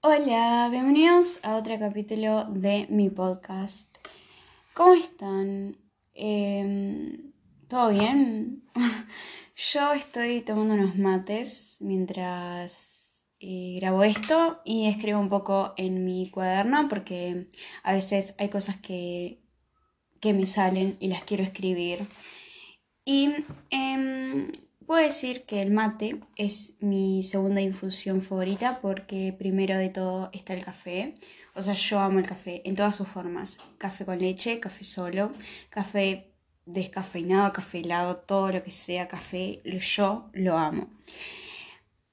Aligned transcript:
Hola, 0.00 0.68
bienvenidos 0.70 1.40
a 1.42 1.56
otro 1.56 1.76
capítulo 1.76 2.44
de 2.44 2.86
mi 2.88 3.10
podcast. 3.10 3.88
¿Cómo 4.72 4.94
están? 4.94 5.76
Em, 6.14 7.32
¿Todo 7.66 7.88
bien? 7.90 8.62
Yo 9.56 9.92
estoy 9.94 10.42
tomando 10.42 10.74
unos 10.74 10.96
mates 10.96 11.78
mientras 11.80 13.24
eh, 13.40 13.78
grabo 13.80 14.04
esto 14.04 14.60
y 14.64 14.86
escribo 14.86 15.18
un 15.18 15.28
poco 15.28 15.74
en 15.76 16.04
mi 16.04 16.30
cuaderno 16.30 16.86
porque 16.88 17.48
a 17.82 17.92
veces 17.92 18.36
hay 18.38 18.50
cosas 18.50 18.76
que, 18.76 19.42
que 20.20 20.32
me 20.32 20.46
salen 20.46 20.96
y 21.00 21.08
las 21.08 21.24
quiero 21.24 21.42
escribir. 21.42 22.06
Y 23.04 23.32
em, 23.70 24.52
Puedo 24.88 25.02
decir 25.02 25.44
que 25.44 25.60
el 25.60 25.70
mate 25.70 26.18
es 26.34 26.72
mi 26.80 27.22
segunda 27.22 27.60
infusión 27.60 28.22
favorita 28.22 28.80
porque 28.80 29.34
primero 29.38 29.76
de 29.76 29.90
todo 29.90 30.30
está 30.32 30.54
el 30.54 30.64
café. 30.64 31.14
O 31.54 31.62
sea, 31.62 31.74
yo 31.74 32.00
amo 32.00 32.20
el 32.20 32.26
café 32.26 32.62
en 32.64 32.74
todas 32.74 32.96
sus 32.96 33.06
formas. 33.06 33.58
Café 33.76 34.06
con 34.06 34.18
leche, 34.18 34.60
café 34.60 34.84
solo, 34.84 35.34
café 35.68 36.32
descafeinado, 36.64 37.52
café 37.52 37.80
helado, 37.80 38.16
todo 38.16 38.50
lo 38.50 38.62
que 38.62 38.70
sea 38.70 39.08
café, 39.08 39.60
yo 39.62 40.30
lo 40.32 40.56
amo. 40.56 40.88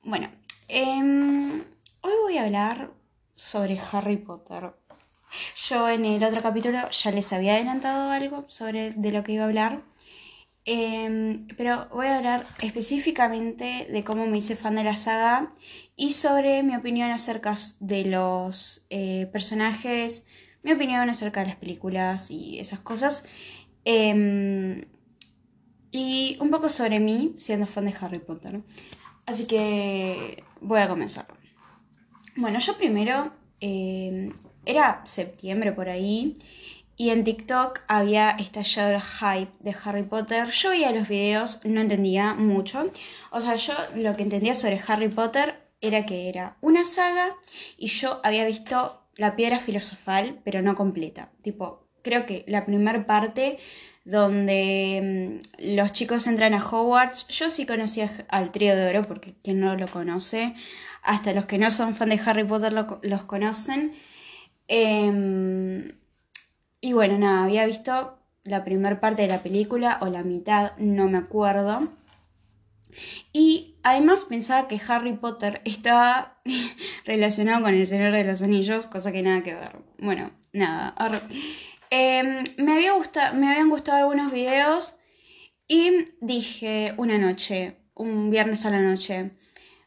Bueno, 0.03 0.29
em, 0.67 1.61
hoy 2.01 2.13
voy 2.23 2.37
a 2.37 2.43
hablar 2.43 2.91
sobre 3.35 3.79
Harry 3.93 4.17
Potter. 4.17 4.73
Yo 5.55 5.87
en 5.87 6.03
el 6.03 6.21
otro 6.25 6.41
capítulo 6.41 6.89
ya 6.89 7.11
les 7.11 7.31
había 7.31 7.53
adelantado 7.53 8.11
algo 8.11 8.43
sobre 8.49 8.91
de 8.91 9.11
lo 9.13 9.23
que 9.23 9.31
iba 9.31 9.45
a 9.45 9.47
hablar. 9.47 9.81
Em, 10.67 11.45
pero 11.57 11.87
voy 11.91 12.07
a 12.07 12.17
hablar 12.17 12.47
específicamente 12.63 13.87
de 13.91 14.03
cómo 14.03 14.25
me 14.25 14.39
hice 14.39 14.55
fan 14.55 14.75
de 14.75 14.83
la 14.83 14.95
saga 14.95 15.53
y 15.95 16.11
sobre 16.11 16.63
mi 16.63 16.75
opinión 16.75 17.11
acerca 17.11 17.55
de 17.79 18.05
los 18.05 18.83
eh, 18.89 19.29
personajes, 19.31 20.25
mi 20.63 20.71
opinión 20.71 21.07
acerca 21.07 21.41
de 21.41 21.47
las 21.47 21.55
películas 21.55 22.31
y 22.31 22.59
esas 22.59 22.79
cosas. 22.79 23.25
Em, 23.85 24.85
y 25.91 26.37
un 26.41 26.49
poco 26.49 26.67
sobre 26.69 26.99
mí 26.99 27.35
siendo 27.37 27.67
fan 27.67 27.85
de 27.85 27.93
Harry 28.01 28.19
Potter. 28.19 28.61
Así 29.27 29.45
que 29.45 30.43
voy 30.61 30.79
a 30.79 30.89
comenzar. 30.89 31.27
Bueno, 32.35 32.57
yo 32.59 32.75
primero, 32.75 33.31
em, 33.59 34.33
era 34.65 35.01
septiembre 35.05 35.71
por 35.73 35.89
ahí 35.89 36.33
y 36.97 37.09
en 37.09 37.23
TikTok 37.23 37.81
había 37.87 38.31
estallado 38.31 38.91
el 38.91 39.01
hype 39.01 39.51
de 39.59 39.75
Harry 39.83 40.03
Potter. 40.03 40.49
Yo 40.49 40.69
veía 40.69 40.91
los 40.91 41.07
videos, 41.07 41.59
no 41.65 41.81
entendía 41.81 42.33
mucho. 42.33 42.89
O 43.31 43.41
sea, 43.41 43.55
yo 43.55 43.73
lo 43.95 44.15
que 44.15 44.23
entendía 44.23 44.55
sobre 44.55 44.81
Harry 44.87 45.09
Potter 45.09 45.61
era 45.81 46.05
que 46.05 46.29
era 46.29 46.57
una 46.61 46.83
saga 46.83 47.35
y 47.77 47.87
yo 47.87 48.21
había 48.23 48.45
visto 48.45 49.01
la 49.15 49.35
piedra 49.35 49.59
filosofal, 49.59 50.39
pero 50.43 50.61
no 50.61 50.75
completa. 50.75 51.31
Tipo, 51.41 51.87
creo 52.01 52.25
que 52.25 52.45
la 52.47 52.65
primera 52.65 53.05
parte 53.05 53.57
donde 54.05 55.39
mm, 55.59 55.75
los 55.75 55.91
chicos 55.91 56.27
entran 56.27 56.53
a 56.53 56.65
Hogwarts, 56.65 57.27
yo 57.27 57.49
sí 57.49 57.65
conocía 57.65 58.09
al 58.29 58.51
trío 58.51 58.75
de 58.75 58.87
oro, 58.87 59.01
porque 59.03 59.33
quien 59.43 59.59
no 59.59 59.75
lo 59.75 59.87
conoce, 59.87 60.53
hasta 61.01 61.33
los 61.33 61.45
que 61.45 61.57
no 61.57 61.71
son 61.71 61.95
fan 61.95 62.09
de 62.09 62.21
Harry 62.25 62.45
Potter 62.45 62.73
los 62.73 63.23
conocen. 63.23 63.93
Eh, 64.67 65.93
y 66.85 66.93
bueno, 66.93 67.17
nada, 67.17 67.45
había 67.45 67.65
visto 67.65 68.19
la 68.43 68.63
primera 68.63 68.99
parte 68.99 69.23
de 69.23 69.27
la 69.27 69.41
película 69.41 69.97
o 70.01 70.05
la 70.05 70.21
mitad, 70.21 70.77
no 70.77 71.07
me 71.07 71.17
acuerdo. 71.17 71.89
Y 73.33 73.79
además 73.81 74.25
pensaba 74.25 74.67
que 74.67 74.79
Harry 74.87 75.13
Potter 75.13 75.61
estaba 75.65 76.37
relacionado 77.05 77.63
con 77.63 77.73
el 77.73 77.87
Señor 77.87 78.13
de 78.13 78.23
los 78.23 78.43
Anillos, 78.43 78.85
cosa 78.85 79.11
que 79.11 79.23
nada 79.23 79.41
que 79.41 79.55
ver. 79.55 79.79
Bueno, 79.97 80.29
nada. 80.53 80.93
Em, 81.89 82.43
me, 82.57 82.73
había 82.73 82.91
gustado, 82.91 83.35
me 83.35 83.49
habían 83.49 83.71
gustado 83.71 83.97
algunos 83.97 84.31
videos 84.31 84.95
y 85.67 86.05
dije 86.21 86.93
una 86.97 87.17
noche, 87.17 87.77
un 87.95 88.29
viernes 88.29 88.63
a 88.63 88.69
la 88.69 88.81
noche, 88.81 89.31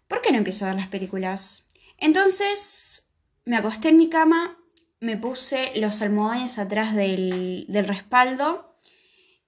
¿por 0.09 0.21
qué 0.21 0.33
no 0.33 0.39
empiezo 0.39 0.65
a 0.65 0.71
ver 0.71 0.79
las 0.79 0.89
películas? 0.89 1.69
Entonces 1.97 3.09
me 3.45 3.57
acosté 3.57 3.91
en 3.91 3.99
mi 3.99 4.09
cama 4.09 4.58
me 5.01 5.17
puse 5.17 5.73
los 5.77 6.03
almohadones 6.03 6.59
atrás 6.59 6.95
del, 6.95 7.67
respaldo 7.87 8.77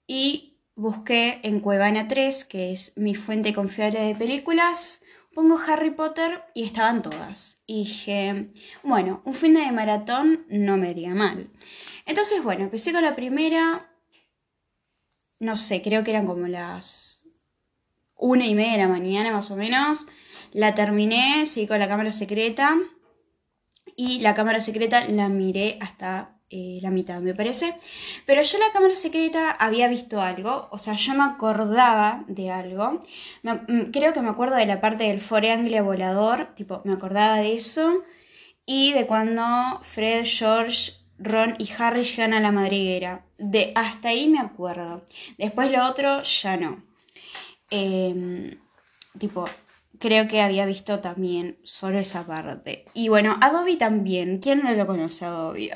y 0.07 0.59
busqué 0.75 1.41
en 1.43 1.61
Cuevana 1.61 2.09
3, 2.09 2.45
que 2.45 2.73
es 2.73 2.97
mi 2.97 3.15
fuente 3.15 3.53
confiable 3.53 4.01
de 4.01 4.15
películas, 4.15 5.03
pongo 5.35 5.59
Harry 5.59 5.91
Potter 5.91 6.45
y 6.55 6.65
estaban 6.65 7.03
todas. 7.03 7.63
Y 7.67 7.85
dije, 7.85 8.53
bueno, 8.83 9.23
un 9.25 9.35
fin 9.35 9.55
de 9.55 9.71
maratón 9.73 10.47
no 10.49 10.77
me 10.77 10.91
iría 10.91 11.15
mal. 11.15 11.51
Entonces, 12.07 12.43
bueno, 12.43 12.65
empecé 12.65 12.93
con 12.93 13.03
la 13.03 13.17
primera, 13.17 13.93
no 15.39 15.57
sé, 15.57 15.83
creo 15.83 16.05
que 16.05 16.11
eran 16.11 16.27
como 16.27 16.47
las 16.47 17.23
una 18.17 18.47
y 18.47 18.55
media 18.55 18.73
de 18.73 18.79
la 18.79 18.89
mañana 18.89 19.33
más 19.33 19.51
o 19.51 19.57
menos. 19.57 20.07
La 20.53 20.75
terminé, 20.75 21.47
seguí 21.47 21.67
con 21.67 21.79
la 21.79 21.89
cámara 21.89 22.13
secreta 22.13 22.77
y 23.97 24.21
la 24.21 24.35
cámara 24.35 24.61
secreta 24.61 25.05
la 25.07 25.29
miré 25.29 25.79
hasta 25.81 26.41
eh, 26.53 26.81
la 26.83 26.91
mitad, 26.91 27.21
me 27.21 27.35
parece. 27.35 27.77
Pero 28.27 28.43
yo 28.43 28.59
la 28.59 28.73
cámara 28.73 28.97
secreta 28.97 29.53
había 29.53 29.87
visto 29.89 30.21
algo, 30.21 30.69
o 30.73 30.79
sea, 30.79 30.95
yo 30.95 31.15
me 31.15 31.23
acordaba 31.23 32.25
de 32.27 32.51
algo. 32.51 33.01
Mm, 33.43 33.91
creo 33.93 34.13
que 34.13 34.21
me 34.21 34.31
acuerdo 34.31 34.57
de 34.57 34.67
la 34.67 34.81
parte 34.81 35.05
del 35.05 35.21
Fore 35.21 35.53
Anglia 35.53 35.83
volador, 35.83 36.55
tipo, 36.57 36.83
me 36.85 36.93
acordaba 36.93 37.37
de 37.37 37.55
eso. 37.55 38.03
Y 38.67 38.93
de 38.93 39.07
cuando 39.07 39.81
Fred, 39.83 40.25
George, 40.27 40.93
Ron 41.19 41.55
y 41.59 41.69
Harry 41.79 42.05
llegan 42.05 42.35
a 42.35 42.41
la 42.41 42.53
madriguera. 42.53 43.25
De, 43.39 43.73
hasta 43.77 44.09
ahí 44.09 44.29
me 44.29 44.41
acuerdo. 44.41 45.05
Después 45.39 45.71
lo 45.71 45.87
otro 45.87 46.23
ya 46.23 46.57
no. 46.57 46.83
Em, 47.71 48.59
tipo, 49.19 49.45
creo 49.99 50.29
que 50.29 50.41
había 50.41 50.67
visto 50.67 51.01
también 51.01 51.59
solo 51.63 51.99
esa 51.99 52.27
parte. 52.27 52.85
Y 52.95 53.09
bueno, 53.09 53.37
Adobe 53.41 53.77
también. 53.77 54.39
¿Quién 54.39 54.63
no 54.63 54.73
lo 54.73 54.87
conoce 54.87 55.25
Adobe? 55.25 55.71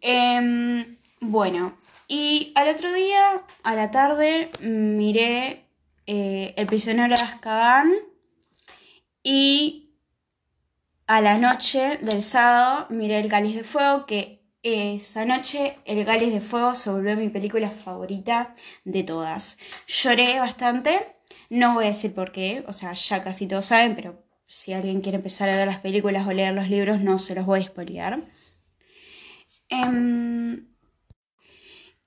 Em, 0.00 0.96
bueno, 1.20 1.78
y 2.08 2.52
al 2.56 2.68
otro 2.68 2.92
día, 2.92 3.42
a 3.62 3.74
la 3.76 3.90
tarde, 3.90 4.50
miré 4.60 5.66
eh, 6.06 6.54
El 6.56 6.66
prisionero 6.66 7.14
de 7.14 7.22
Azkaban 7.22 7.92
y 9.22 9.90
a 11.06 11.20
la 11.20 11.38
noche 11.38 11.98
del 12.02 12.22
sábado 12.22 12.86
miré 12.90 13.20
El 13.20 13.28
Cáliz 13.28 13.54
de 13.56 13.64
Fuego, 13.64 14.06
que 14.06 14.42
esa 14.62 15.24
noche 15.24 15.78
El 15.84 16.04
Cáliz 16.04 16.32
de 16.32 16.40
Fuego 16.40 16.74
se 16.74 16.90
volvió 16.90 17.16
mi 17.16 17.28
película 17.28 17.70
favorita 17.70 18.54
de 18.84 19.02
todas. 19.02 19.58
Lloré 19.86 20.38
bastante 20.38 21.19
no 21.50 21.74
voy 21.74 21.84
a 21.84 21.88
decir 21.88 22.14
por 22.14 22.32
qué, 22.32 22.64
o 22.66 22.72
sea, 22.72 22.94
ya 22.94 23.22
casi 23.22 23.46
todos 23.46 23.66
saben, 23.66 23.96
pero 23.96 24.24
si 24.46 24.72
alguien 24.72 25.00
quiere 25.00 25.16
empezar 25.16 25.50
a 25.50 25.56
ver 25.56 25.66
las 25.66 25.80
películas 25.80 26.26
o 26.26 26.32
leer 26.32 26.54
los 26.54 26.68
libros, 26.68 27.02
no 27.02 27.18
se 27.18 27.34
los 27.34 27.44
voy 27.44 27.60
a 27.60 27.62
expoliar. 27.64 28.24
Em, 29.68 30.66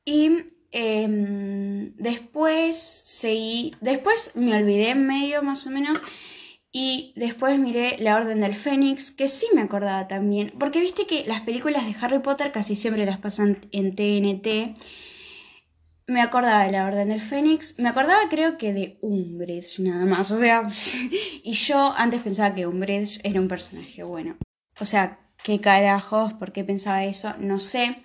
y 0.06 0.30
em, 0.72 1.96
después 1.96 2.78
seguí, 2.78 3.76
después 3.80 4.31
me 4.36 4.56
olvidé 4.56 4.90
en 4.90 5.06
medio 5.06 5.44
más 5.44 5.68
o 5.68 5.70
menos. 5.70 6.02
Y 6.75 7.14
después 7.16 7.60
miré 7.60 7.98
La 8.00 8.16
Orden 8.16 8.42
del 8.42 8.56
Fénix, 8.56 9.12
que 9.12 9.28
sí 9.28 9.46
me 9.54 9.62
acordaba 9.62 10.08
también. 10.08 10.52
Porque 10.60 10.80
viste 10.81 11.06
que 11.06 11.24
las 11.25 11.42
películas 11.42 11.86
de 11.86 11.96
Harry 12.02 12.20
Potter 12.20 12.52
casi 12.52 12.75
siempre 12.75 13.06
las 13.06 13.20
pasan 13.20 13.60
en 13.72 13.96
TNT 13.96 14.75
me 16.08 16.22
acordaba 16.22 16.66
de 16.66 16.72
la 16.72 16.86
Orden 16.86 17.09
del 17.09 17.22
Fénix, 17.22 17.75
me 17.80 17.90
acordaba 17.90 18.22
creo 18.30 18.58
que 18.58 18.74
de 18.74 18.97
Umbridge 19.02 19.80
nada 19.80 20.06
más, 20.06 20.31
o 20.31 20.38
sea, 20.38 20.68
y 21.44 21.53
yo 21.53 21.94
antes 21.97 22.22
pensaba 22.22 22.53
que 22.56 22.68
Umbridge 22.68 23.19
era 23.24 23.40
un 23.40 23.47
personaje 23.47 24.03
bueno. 24.03 24.38
O 24.80 24.86
sea, 24.86 25.19
qué 25.44 25.62
carajos, 25.62 26.33
por 26.33 26.51
qué 26.51 26.63
pensaba 26.63 27.06
eso, 27.06 27.33
no 27.39 27.60
sé. 27.60 28.01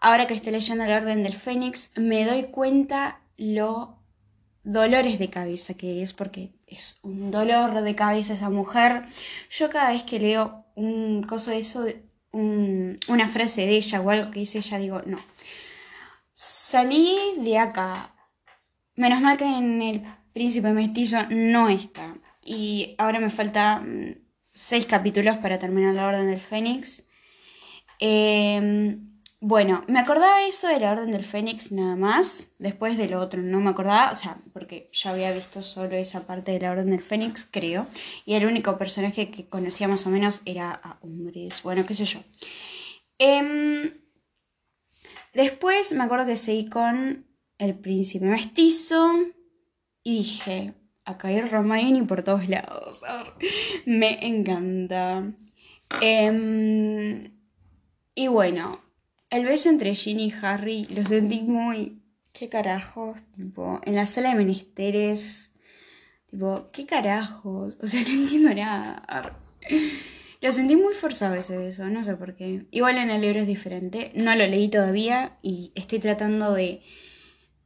Ahora 0.00 0.26
que 0.26 0.34
estoy 0.34 0.52
leyendo 0.52 0.84
la 0.84 0.96
Orden 0.96 1.22
del 1.22 1.34
Fénix, 1.34 1.92
me 1.96 2.24
doy 2.24 2.44
cuenta 2.44 3.20
lo 3.36 4.02
dolores 4.64 5.18
de 5.18 5.30
cabeza 5.30 5.74
que 5.74 6.02
es, 6.02 6.12
porque 6.12 6.52
es 6.66 6.98
un 7.02 7.30
dolor 7.30 7.82
de 7.82 7.94
cabeza 7.94 8.34
esa 8.34 8.50
mujer. 8.50 9.02
Yo 9.50 9.70
cada 9.70 9.90
vez 9.90 10.04
que 10.04 10.18
leo 10.18 10.66
un 10.74 11.22
coso 11.22 11.50
de 11.50 11.58
eso, 11.58 11.84
una 12.32 13.28
frase 13.28 13.62
de 13.62 13.76
ella 13.76 14.00
o 14.00 14.10
algo 14.10 14.30
que 14.30 14.40
dice 14.40 14.58
ella, 14.58 14.78
digo, 14.78 15.02
no, 15.06 15.18
Salí 16.44 17.36
de 17.38 17.56
acá. 17.56 18.16
Menos 18.96 19.20
mal 19.20 19.36
que 19.36 19.44
en 19.44 19.80
el 19.80 20.02
príncipe 20.32 20.72
mestizo 20.72 21.18
no 21.30 21.68
está. 21.68 22.14
Y 22.44 22.96
ahora 22.98 23.20
me 23.20 23.30
faltan 23.30 24.08
mm, 24.08 24.14
seis 24.52 24.86
capítulos 24.86 25.36
para 25.36 25.60
terminar 25.60 25.94
la 25.94 26.08
Orden 26.08 26.28
del 26.28 26.40
Fénix. 26.40 27.06
Em, 28.00 29.20
bueno, 29.38 29.84
me 29.86 30.00
acordaba 30.00 30.42
eso 30.42 30.66
de 30.66 30.80
la 30.80 30.90
Orden 30.90 31.12
del 31.12 31.24
Fénix 31.24 31.70
nada 31.70 31.94
más, 31.94 32.50
después 32.58 32.96
de 32.96 33.08
lo 33.08 33.20
otro 33.20 33.40
no 33.40 33.60
me 33.60 33.70
acordaba, 33.70 34.10
o 34.10 34.16
sea, 34.16 34.38
porque 34.52 34.90
ya 34.92 35.10
había 35.10 35.30
visto 35.30 35.62
solo 35.62 35.94
esa 35.94 36.26
parte 36.26 36.50
de 36.50 36.58
la 36.58 36.72
Orden 36.72 36.90
del 36.90 37.02
Fénix, 37.02 37.46
creo, 37.48 37.86
y 38.26 38.34
el 38.34 38.46
único 38.46 38.76
personaje 38.78 39.30
que 39.30 39.48
conocía 39.48 39.86
más 39.86 40.08
o 40.08 40.10
menos 40.10 40.42
era 40.44 40.72
a 40.72 40.98
hombres, 41.02 41.62
bueno, 41.62 41.86
qué 41.86 41.94
sé 41.94 42.04
yo. 42.04 42.18
Em, 43.18 44.01
después 45.32 45.92
me 45.92 46.04
acuerdo 46.04 46.26
que 46.26 46.36
seguí 46.36 46.68
con 46.68 47.26
El 47.58 47.74
Príncipe 47.74 48.26
Mestizo 48.26 49.10
y 50.02 50.18
dije, 50.18 50.74
acá 51.04 51.28
hay 51.28 51.36
Hermione 51.36 52.04
por 52.04 52.22
todos 52.22 52.48
lados, 52.48 53.00
me 53.86 54.26
encanta. 54.26 55.32
Em, 56.00 57.32
y 58.14 58.28
bueno, 58.28 58.80
el 59.30 59.44
beso 59.46 59.68
entre 59.68 59.94
Ginny 59.94 60.26
y 60.26 60.34
Harry 60.42 60.86
lo 60.94 61.04
sentí 61.04 61.42
muy. 61.42 62.02
¿Qué 62.32 62.48
carajos? 62.48 63.22
Tipo, 63.34 63.80
en 63.84 63.94
la 63.94 64.06
sala 64.06 64.30
de 64.30 64.36
menesteres. 64.36 65.52
Tipo, 66.30 66.70
¿qué 66.72 66.86
carajos? 66.86 67.78
O 67.82 67.86
sea, 67.86 68.02
no 68.06 68.08
entiendo 68.08 68.54
nada. 68.54 69.38
Lo 70.42 70.52
sentí 70.52 70.76
muy 70.76 70.92
forzado 70.92 71.34
ese 71.34 71.56
beso, 71.56 71.88
no 71.88 72.04
sé 72.04 72.16
por 72.16 72.34
qué. 72.34 72.66
Igual 72.70 72.98
en 72.98 73.10
el 73.10 73.22
libro 73.22 73.40
es 73.40 73.46
diferente. 73.46 74.12
No 74.14 74.34
lo 74.36 74.46
leí 74.46 74.68
todavía 74.68 75.38
y 75.40 75.72
estoy 75.74 76.00
tratando 76.00 76.52
de 76.52 76.82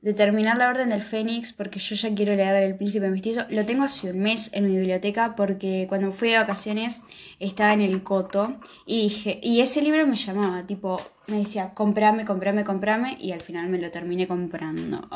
de 0.06 0.14
terminar 0.14 0.56
la 0.56 0.68
Orden 0.68 0.90
del 0.90 1.02
Fénix 1.02 1.52
porque 1.52 1.80
yo 1.80 1.96
ya 1.96 2.14
quiero 2.14 2.32
leer 2.36 2.62
El 2.62 2.76
Príncipe 2.76 3.10
Mestizo. 3.10 3.44
Lo 3.50 3.66
tengo 3.66 3.82
hace 3.82 4.12
un 4.12 4.20
mes 4.20 4.50
en 4.52 4.68
mi 4.68 4.76
biblioteca 4.76 5.34
porque 5.34 5.86
cuando 5.88 6.12
fui 6.12 6.30
de 6.30 6.36
vacaciones 6.36 7.00
estaba 7.40 7.72
en 7.72 7.80
el 7.80 8.04
coto 8.04 8.60
y 8.86 9.02
dije, 9.02 9.40
y 9.42 9.62
ese 9.62 9.82
libro 9.82 10.06
me 10.06 10.14
llamaba, 10.14 10.64
tipo, 10.64 11.00
me 11.26 11.38
decía, 11.38 11.74
comprame, 11.74 12.24
comprame, 12.24 12.62
comprame 12.62 13.16
y 13.18 13.32
al 13.32 13.40
final 13.40 13.68
me 13.68 13.78
lo 13.78 13.90
terminé 13.90 14.28
comprando. 14.28 15.08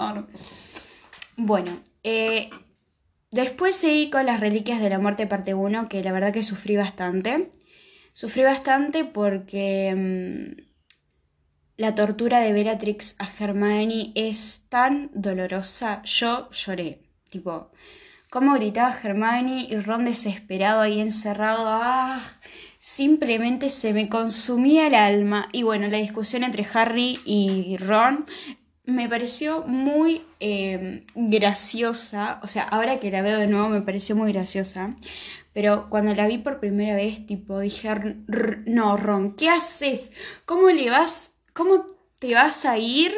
Bueno, 1.36 1.70
eh, 2.02 2.50
después 3.30 3.76
seguí 3.76 4.10
con 4.10 4.26
las 4.26 4.40
Reliquias 4.40 4.80
de 4.80 4.90
la 4.90 4.98
Muerte 4.98 5.26
parte 5.26 5.54
1 5.54 5.88
que 5.88 6.02
la 6.02 6.12
verdad 6.12 6.32
que 6.32 6.42
sufrí 6.42 6.76
bastante. 6.76 7.50
Sufrí 8.12 8.42
bastante 8.42 9.04
porque... 9.04 9.94
Mm, 9.96 10.70
la 11.80 11.94
tortura 11.94 12.40
de 12.40 12.52
Bellatrix 12.52 13.16
a 13.18 13.26
Hermione 13.42 14.12
es 14.14 14.66
tan 14.68 15.10
dolorosa. 15.14 16.02
Yo 16.02 16.50
lloré. 16.50 17.00
Tipo, 17.30 17.70
cómo 18.28 18.52
gritaba 18.52 18.94
Hermione 19.02 19.66
y 19.70 19.80
Ron 19.80 20.04
desesperado 20.04 20.82
ahí 20.82 21.00
encerrado. 21.00 21.62
¡Ah! 21.66 22.20
Simplemente 22.76 23.70
se 23.70 23.94
me 23.94 24.10
consumía 24.10 24.88
el 24.88 24.94
alma. 24.94 25.48
Y 25.52 25.62
bueno, 25.62 25.88
la 25.88 25.96
discusión 25.96 26.44
entre 26.44 26.66
Harry 26.74 27.18
y 27.24 27.78
Ron 27.78 28.26
me 28.84 29.08
pareció 29.08 29.62
muy 29.66 30.22
em, 30.40 31.04
graciosa. 31.14 32.40
O 32.42 32.48
sea, 32.48 32.62
ahora 32.64 33.00
que 33.00 33.10
la 33.10 33.22
veo 33.22 33.38
de 33.38 33.46
nuevo 33.46 33.68
me 33.68 33.82
pareció 33.82 34.16
muy 34.16 34.32
graciosa. 34.32 34.96
Pero 35.52 35.88
cuando 35.90 36.14
la 36.14 36.26
vi 36.26 36.38
por 36.38 36.60
primera 36.60 36.94
vez, 36.94 37.26
tipo, 37.26 37.58
dije, 37.58 37.90
no, 38.66 38.96
Ron, 38.96 39.34
¿qué 39.34 39.48
haces? 39.48 40.12
¿Cómo 40.44 40.68
le 40.70 40.90
vas 40.90 41.32
¿Cómo 41.52 41.86
te 42.18 42.34
vas 42.34 42.64
a 42.64 42.78
ir? 42.78 43.12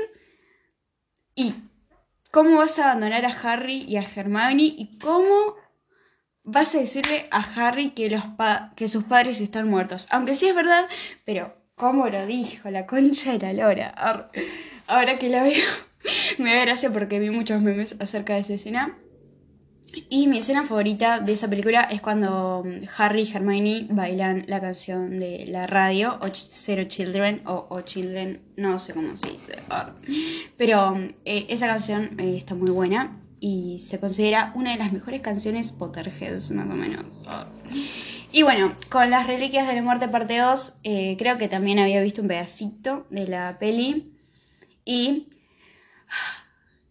¿Y 1.34 1.54
cómo 2.30 2.56
vas 2.56 2.78
a 2.78 2.90
abandonar 2.90 3.24
a 3.24 3.28
Harry 3.28 3.84
y 3.86 3.96
a 3.96 4.02
Hermione? 4.02 4.62
¿Y 4.62 4.98
cómo 4.98 5.56
vas 6.42 6.74
a 6.74 6.78
decirle 6.78 7.28
a 7.30 7.40
Harry 7.40 7.90
que, 7.90 8.10
los 8.10 8.22
que 8.74 8.88
sus 8.88 9.04
padres 9.04 9.40
están 9.40 9.68
muertos? 9.68 10.08
Aunque 10.10 10.34
sí 10.34 10.48
es 10.48 10.54
verdad, 10.54 10.88
pero 11.24 11.54
¿cómo 11.74 12.08
lo 12.08 12.26
dijo? 12.26 12.70
La 12.70 12.86
concha 12.86 13.32
de 13.32 13.38
la 13.38 13.52
lora. 13.52 14.30
Ahora 14.92 15.16
que 15.16 15.30
la 15.30 15.42
veo, 15.42 15.64
me 16.38 16.54
da 16.54 16.66
gracia 16.66 16.92
porque 16.92 17.18
vi 17.18 17.30
muchos 17.30 17.62
memes 17.62 17.96
acerca 17.98 18.34
de 18.34 18.40
esa 18.40 18.52
escena. 18.52 18.98
Y 20.10 20.26
mi 20.26 20.36
escena 20.36 20.64
favorita 20.64 21.18
de 21.18 21.32
esa 21.32 21.48
película 21.48 21.88
es 21.90 22.02
cuando 22.02 22.62
mm, 22.62 22.84
Harry 22.98 23.22
y 23.22 23.32
Hermione 23.34 23.86
bailan 23.88 24.44
la 24.48 24.60
canción 24.60 25.18
de 25.18 25.46
la 25.48 25.66
radio, 25.66 26.18
o 26.20 26.26
Zero 26.34 26.84
Children, 26.84 27.40
o, 27.46 27.80
Children, 27.80 28.42
no 28.58 28.78
sé 28.78 28.92
cómo 28.92 29.16
se 29.16 29.30
dice. 29.30 29.56
Pero 30.58 30.94
mm, 30.94 31.14
eh, 31.24 31.46
esa 31.48 31.68
canción 31.68 32.10
eh, 32.18 32.36
está 32.36 32.54
muy 32.54 32.70
buena 32.70 33.18
y 33.40 33.78
se 33.78 33.98
considera 33.98 34.52
una 34.54 34.72
de 34.72 34.76
las 34.76 34.92
mejores 34.92 35.22
canciones 35.22 35.72
Potterheads, 35.72 36.50
más 36.50 36.66
o 36.66 36.74
menos. 36.74 37.06
Y 38.30 38.42
bueno, 38.42 38.74
con 38.90 39.08
las 39.08 39.26
Reliquias 39.26 39.66
de 39.66 39.74
la 39.74 39.82
Muerte 39.82 40.08
parte 40.08 40.36
2, 40.36 40.74
eh, 40.84 41.16
creo 41.18 41.38
que 41.38 41.48
también 41.48 41.78
había 41.78 42.02
visto 42.02 42.20
un 42.20 42.28
pedacito 42.28 43.06
de 43.08 43.26
la 43.26 43.58
peli. 43.58 44.11
Y... 44.84 45.28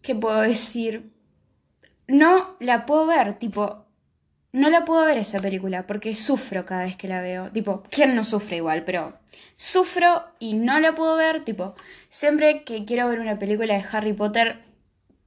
¿Qué 0.02 0.14
puedo 0.14 0.40
decir? 0.40 1.12
no 2.12 2.56
la 2.60 2.86
puedo 2.86 3.06
ver, 3.06 3.38
tipo, 3.38 3.86
no 4.52 4.70
la 4.70 4.84
puedo 4.84 5.04
ver 5.04 5.18
esa 5.18 5.38
película 5.38 5.86
porque 5.86 6.14
sufro 6.14 6.64
cada 6.66 6.84
vez 6.84 6.96
que 6.96 7.08
la 7.08 7.22
veo. 7.22 7.50
Tipo, 7.50 7.82
¿quién 7.90 8.14
no 8.14 8.24
sufre 8.24 8.58
igual? 8.58 8.84
Pero 8.84 9.14
sufro 9.56 10.24
y 10.38 10.54
no 10.54 10.78
la 10.78 10.94
puedo 10.94 11.16
ver. 11.16 11.44
Tipo, 11.44 11.74
siempre 12.08 12.64
que 12.64 12.84
quiero 12.84 13.08
ver 13.08 13.18
una 13.18 13.38
película 13.38 13.74
de 13.74 13.84
Harry 13.90 14.12
Potter, 14.12 14.62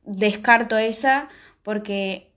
descarto 0.03 0.77
esa 0.77 1.29
porque 1.63 2.31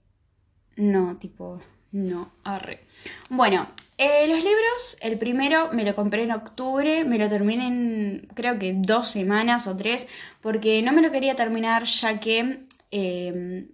no, 0.75 1.17
tipo, 1.17 1.59
no, 1.91 2.31
arre. 2.43 2.81
Bueno, 3.29 3.67
eh, 3.99 4.27
los 4.27 4.37
libros, 4.37 4.97
el 5.01 5.19
primero 5.19 5.69
me 5.71 5.83
lo 5.83 5.93
compré 5.95 6.23
en 6.23 6.31
octubre, 6.31 7.03
me 7.05 7.19
lo 7.19 7.29
terminé 7.29 7.67
en 7.67 8.27
creo 8.33 8.57
que 8.57 8.73
dos 8.75 9.09
semanas 9.09 9.67
o 9.67 9.75
tres, 9.75 10.07
porque 10.41 10.81
no 10.81 10.91
me 10.93 11.01
lo 11.01 11.11
quería 11.11 11.35
terminar 11.35 11.83
ya 11.83 12.19
que... 12.19 12.63
Eh, 12.91 13.69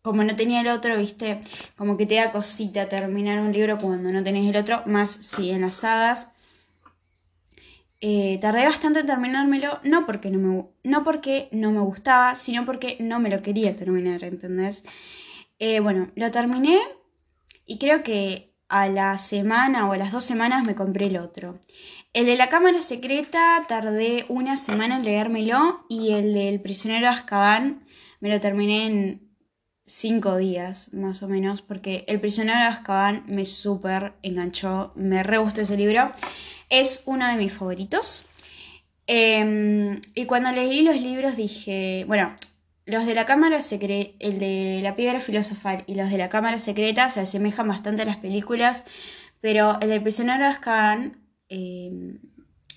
como 0.00 0.24
no 0.24 0.34
tenía 0.36 0.62
el 0.62 0.68
otro, 0.68 0.96
viste, 0.96 1.40
como 1.76 1.98
que 1.98 2.06
te 2.06 2.14
da 2.14 2.30
cosita 2.30 2.88
terminar 2.88 3.40
un 3.40 3.52
libro 3.52 3.78
cuando 3.78 4.10
no 4.10 4.22
tenés 4.22 4.48
el 4.48 4.56
otro, 4.56 4.82
más 4.86 5.10
si 5.10 5.50
en 5.50 5.60
las 5.60 5.74
sagas. 5.74 6.30
Eh, 8.00 8.38
tardé 8.40 8.64
bastante 8.64 9.00
en 9.00 9.06
terminármelo, 9.06 9.80
no 9.82 10.06
porque 10.06 10.30
no, 10.30 10.38
me, 10.38 10.64
no 10.84 11.04
porque 11.04 11.48
no 11.52 11.72
me 11.72 11.80
gustaba, 11.80 12.36
sino 12.36 12.64
porque 12.64 12.96
no 13.00 13.18
me 13.18 13.28
lo 13.28 13.42
quería 13.42 13.76
terminar, 13.76 14.22
¿entendés? 14.24 14.84
Eh, 15.58 15.80
bueno, 15.80 16.10
lo 16.14 16.30
terminé 16.30 16.80
y 17.66 17.78
creo 17.78 18.02
que 18.02 18.47
a 18.68 18.88
la 18.88 19.18
semana 19.18 19.88
o 19.88 19.92
a 19.92 19.96
las 19.96 20.12
dos 20.12 20.24
semanas 20.24 20.64
me 20.64 20.74
compré 20.74 21.06
el 21.06 21.16
otro. 21.16 21.60
El 22.12 22.26
de 22.26 22.36
la 22.36 22.48
cámara 22.48 22.80
secreta 22.82 23.64
tardé 23.68 24.24
una 24.28 24.56
semana 24.56 24.96
en 24.96 25.04
leérmelo 25.04 25.84
y 25.88 26.12
el 26.12 26.32
del 26.34 26.60
prisionero 26.60 27.06
de 27.06 27.12
Azkaban 27.12 27.86
me 28.20 28.28
lo 28.30 28.40
terminé 28.40 28.86
en 28.86 29.28
cinco 29.86 30.36
días 30.36 30.92
más 30.92 31.22
o 31.22 31.28
menos, 31.28 31.62
porque 31.62 32.04
El 32.08 32.20
prisionero 32.20 32.58
de 32.58 32.66
Azkaban 32.66 33.24
me 33.26 33.44
súper 33.44 34.14
enganchó, 34.22 34.92
me 34.94 35.22
re 35.22 35.38
gustó 35.38 35.62
ese 35.62 35.76
libro. 35.76 36.12
Es 36.68 37.02
uno 37.06 37.26
de 37.26 37.36
mis 37.36 37.52
favoritos. 37.52 38.26
Em, 39.06 40.00
y 40.14 40.26
cuando 40.26 40.52
leí 40.52 40.82
los 40.82 40.96
libros 41.00 41.36
dije, 41.36 42.04
bueno, 42.06 42.34
los 42.88 43.04
de 43.04 43.14
la 43.14 43.26
cámara 43.26 43.60
secreta, 43.60 44.16
el 44.18 44.38
de 44.38 44.80
la 44.82 44.96
piedra 44.96 45.20
filosofal 45.20 45.84
y 45.86 45.94
los 45.94 46.10
de 46.10 46.16
la 46.16 46.30
cámara 46.30 46.58
secreta 46.58 47.10
se 47.10 47.20
asemejan 47.20 47.68
bastante 47.68 48.00
a 48.00 48.06
las 48.06 48.16
películas, 48.16 48.86
pero 49.42 49.78
el 49.82 49.90
del 49.90 50.02
prisionero 50.02 50.44
de 50.44 50.50
Azkaban 50.50 51.18
em, 51.50 52.18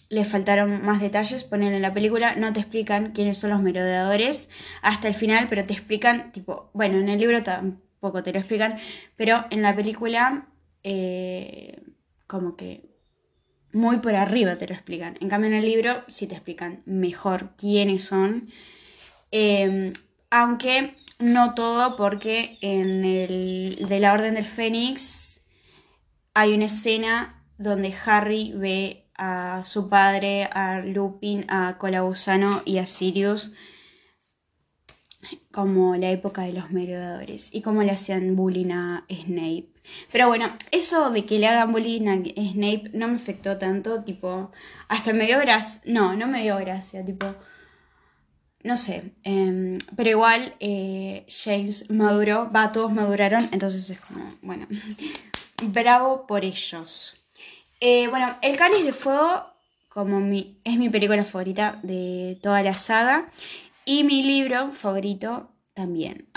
le 0.09 0.25
faltaron 0.25 0.83
más 0.83 0.99
detalles, 0.99 1.45
ponen 1.45 1.73
en 1.73 1.81
la 1.81 1.93
película, 1.93 2.35
no 2.35 2.51
te 2.51 2.59
explican 2.59 3.13
quiénes 3.13 3.37
son 3.37 3.51
los 3.51 3.61
merodeadores 3.61 4.49
hasta 4.81 5.07
el 5.07 5.13
final, 5.13 5.47
pero 5.49 5.63
te 5.63 5.71
explican, 5.71 6.33
tipo, 6.33 6.69
bueno, 6.73 6.97
en 6.97 7.07
el 7.07 7.17
libro 7.17 7.41
tampoco 7.41 8.21
te 8.21 8.33
lo 8.33 8.39
explican, 8.39 8.77
pero 9.15 9.45
en 9.49 9.61
la 9.61 9.73
película 9.73 10.49
eh, 10.83 11.81
como 12.27 12.57
que 12.57 12.91
muy 13.71 13.99
por 13.99 14.15
arriba 14.15 14.57
te 14.57 14.67
lo 14.67 14.73
explican. 14.73 15.17
En 15.21 15.29
cambio 15.29 15.49
en 15.49 15.55
el 15.55 15.65
libro 15.65 16.03
sí 16.09 16.27
te 16.27 16.35
explican 16.35 16.83
mejor 16.85 17.51
quiénes 17.55 18.03
son, 18.03 18.49
em, 19.31 19.93
aunque 20.29 20.95
no 21.19 21.53
todo 21.53 21.95
porque 21.95 22.57
en 22.61 23.05
el 23.05 23.85
de 23.87 23.99
la 23.99 24.13
Orden 24.13 24.35
del 24.35 24.45
Fénix 24.45 25.41
hay 26.33 26.53
una 26.53 26.65
escena 26.65 27.43
donde 27.57 27.93
Harry 28.05 28.53
ve 28.55 29.07
a 29.15 29.63
su 29.65 29.89
padre, 29.89 30.45
a 30.51 30.79
Lupin, 30.79 31.45
a 31.47 31.77
Colabusano 31.77 32.63
y 32.65 32.79
a 32.79 32.87
Sirius 32.87 33.51
como 35.51 35.95
la 35.95 36.09
época 36.09 36.41
de 36.43 36.53
los 36.53 36.71
merodeadores 36.71 37.49
y 37.53 37.61
cómo 37.61 37.83
le 37.83 37.91
hacían 37.91 38.35
bullying 38.35 38.71
a 38.71 39.05
Snape. 39.09 39.69
Pero 40.11 40.27
bueno, 40.27 40.51
eso 40.71 41.11
de 41.11 41.25
que 41.25 41.39
le 41.39 41.47
hagan 41.47 41.71
bullying 41.71 42.07
a 42.07 42.15
Snape 42.15 42.91
no 42.93 43.07
me 43.07 43.15
afectó 43.15 43.57
tanto, 43.57 44.03
tipo, 44.03 44.51
hasta 44.87 45.13
me 45.13 45.25
dio 45.25 45.39
gracia, 45.39 45.81
no, 45.85 46.15
no 46.15 46.27
me 46.27 46.41
dio 46.41 46.57
gracia, 46.57 47.05
tipo, 47.05 47.35
no 48.63 48.77
sé, 48.77 49.13
em, 49.23 49.77
pero 49.95 50.09
igual 50.09 50.55
eh, 50.59 51.25
James 51.27 51.89
maduró, 51.89 52.51
va, 52.51 52.71
todos 52.71 52.93
maduraron, 52.93 53.49
entonces 53.51 53.89
es 53.89 53.99
como, 53.99 54.35
bueno, 54.41 54.67
bravo 55.63 56.27
por 56.27 56.43
ellos. 56.43 57.15
Eh, 57.79 58.07
bueno, 58.07 58.37
el 58.41 58.57
cáliz 58.57 58.85
de 58.85 58.93
fuego 58.93 59.45
como 59.89 60.19
mi, 60.19 60.59
es 60.63 60.77
mi 60.77 60.89
película 60.89 61.25
favorita 61.25 61.79
de 61.83 62.37
toda 62.41 62.63
la 62.63 62.73
saga 62.73 63.29
y 63.85 64.03
mi 64.03 64.23
libro 64.23 64.71
favorito 64.71 65.49
también. 65.73 66.27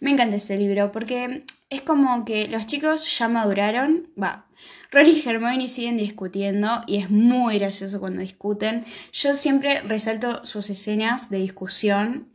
Me 0.00 0.10
encanta 0.10 0.36
ese 0.36 0.56
libro 0.56 0.92
porque 0.92 1.44
es 1.70 1.82
como 1.82 2.24
que 2.24 2.46
los 2.48 2.66
chicos 2.66 3.18
ya 3.18 3.28
maduraron, 3.28 4.08
va. 4.22 4.46
Ron 4.90 5.06
y 5.06 5.22
Hermione 5.24 5.68
siguen 5.68 5.96
discutiendo 5.96 6.82
y 6.86 6.96
es 6.96 7.10
muy 7.10 7.58
gracioso 7.58 8.00
cuando 8.00 8.20
discuten. 8.20 8.84
Yo 9.12 9.34
siempre 9.34 9.80
resalto 9.80 10.44
sus 10.44 10.70
escenas 10.70 11.30
de 11.30 11.38
discusión 11.38 12.28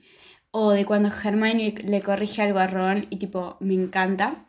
o 0.52 0.72
de 0.72 0.86
cuando 0.86 1.10
Hermione 1.10 1.76
le 1.84 2.02
corrige 2.02 2.42
algo 2.42 2.60
a 2.60 2.68
Ron 2.68 3.08
y 3.10 3.18
tipo, 3.18 3.58
me 3.60 3.74
encanta. 3.74 4.46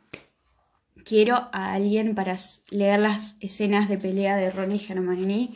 Quiero 1.04 1.48
a 1.52 1.74
alguien 1.74 2.14
para 2.14 2.36
leer 2.70 3.00
las 3.00 3.36
escenas 3.40 3.88
de 3.88 3.98
pelea 3.98 4.36
de 4.36 4.50
Ron 4.50 4.72
y 4.72 4.80
Hermione. 4.88 5.50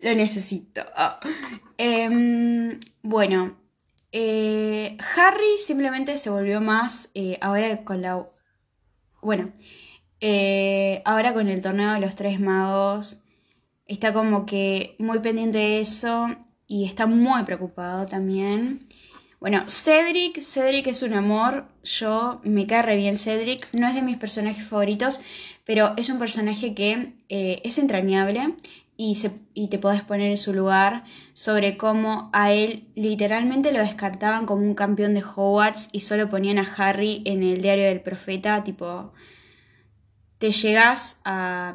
Lo 0.00 0.14
necesito. 0.14 0.82
Em, 1.76 2.80
bueno, 3.02 3.56
eh, 4.12 4.96
Harry 5.16 5.58
simplemente 5.58 6.16
se 6.16 6.30
volvió 6.30 6.60
más 6.60 7.10
eh, 7.14 7.38
ahora 7.40 7.84
con 7.84 8.02
la... 8.02 8.26
Bueno, 9.22 9.52
eh, 10.20 11.02
ahora 11.04 11.34
con 11.34 11.48
el 11.48 11.62
torneo 11.62 11.92
de 11.94 12.00
los 12.00 12.14
tres 12.14 12.40
magos. 12.40 13.18
Está 13.86 14.12
como 14.12 14.46
que 14.46 14.94
muy 14.98 15.18
pendiente 15.20 15.58
de 15.58 15.80
eso 15.80 16.28
y 16.66 16.84
está 16.84 17.06
muy 17.06 17.42
preocupado 17.44 18.06
también. 18.06 18.80
Bueno, 19.40 19.64
Cedric, 19.66 20.40
Cedric 20.40 20.86
es 20.88 21.02
un 21.02 21.14
amor, 21.14 21.64
yo 21.82 22.40
me 22.44 22.66
cae 22.66 22.82
re 22.82 22.96
bien 22.96 23.16
Cedric, 23.16 23.68
no 23.72 23.88
es 23.88 23.94
de 23.94 24.02
mis 24.02 24.18
personajes 24.18 24.66
favoritos, 24.66 25.20
pero 25.64 25.94
es 25.96 26.10
un 26.10 26.18
personaje 26.18 26.74
que 26.74 27.14
es 27.28 27.78
entrañable 27.78 28.54
y, 29.54 29.68
te 29.68 29.78
podés 29.78 30.02
poner 30.02 30.30
en 30.30 30.36
su 30.36 30.52
lugar 30.52 31.04
sobre 31.32 31.78
cómo 31.78 32.28
a 32.34 32.52
él 32.52 32.84
literalmente 32.94 33.72
lo 33.72 33.78
descartaban 33.78 34.44
como 34.44 34.62
un 34.62 34.74
campeón 34.74 35.14
de 35.14 35.22
Hogwarts 35.22 35.88
y 35.90 36.00
solo 36.00 36.28
ponían 36.28 36.58
a 36.58 36.68
Harry 36.76 37.22
en 37.24 37.42
el 37.42 37.62
diario 37.62 37.86
del 37.86 38.02
profeta, 38.02 38.62
tipo, 38.62 39.12
te 40.40 40.52
llegás 40.52 41.20
a... 41.24 41.74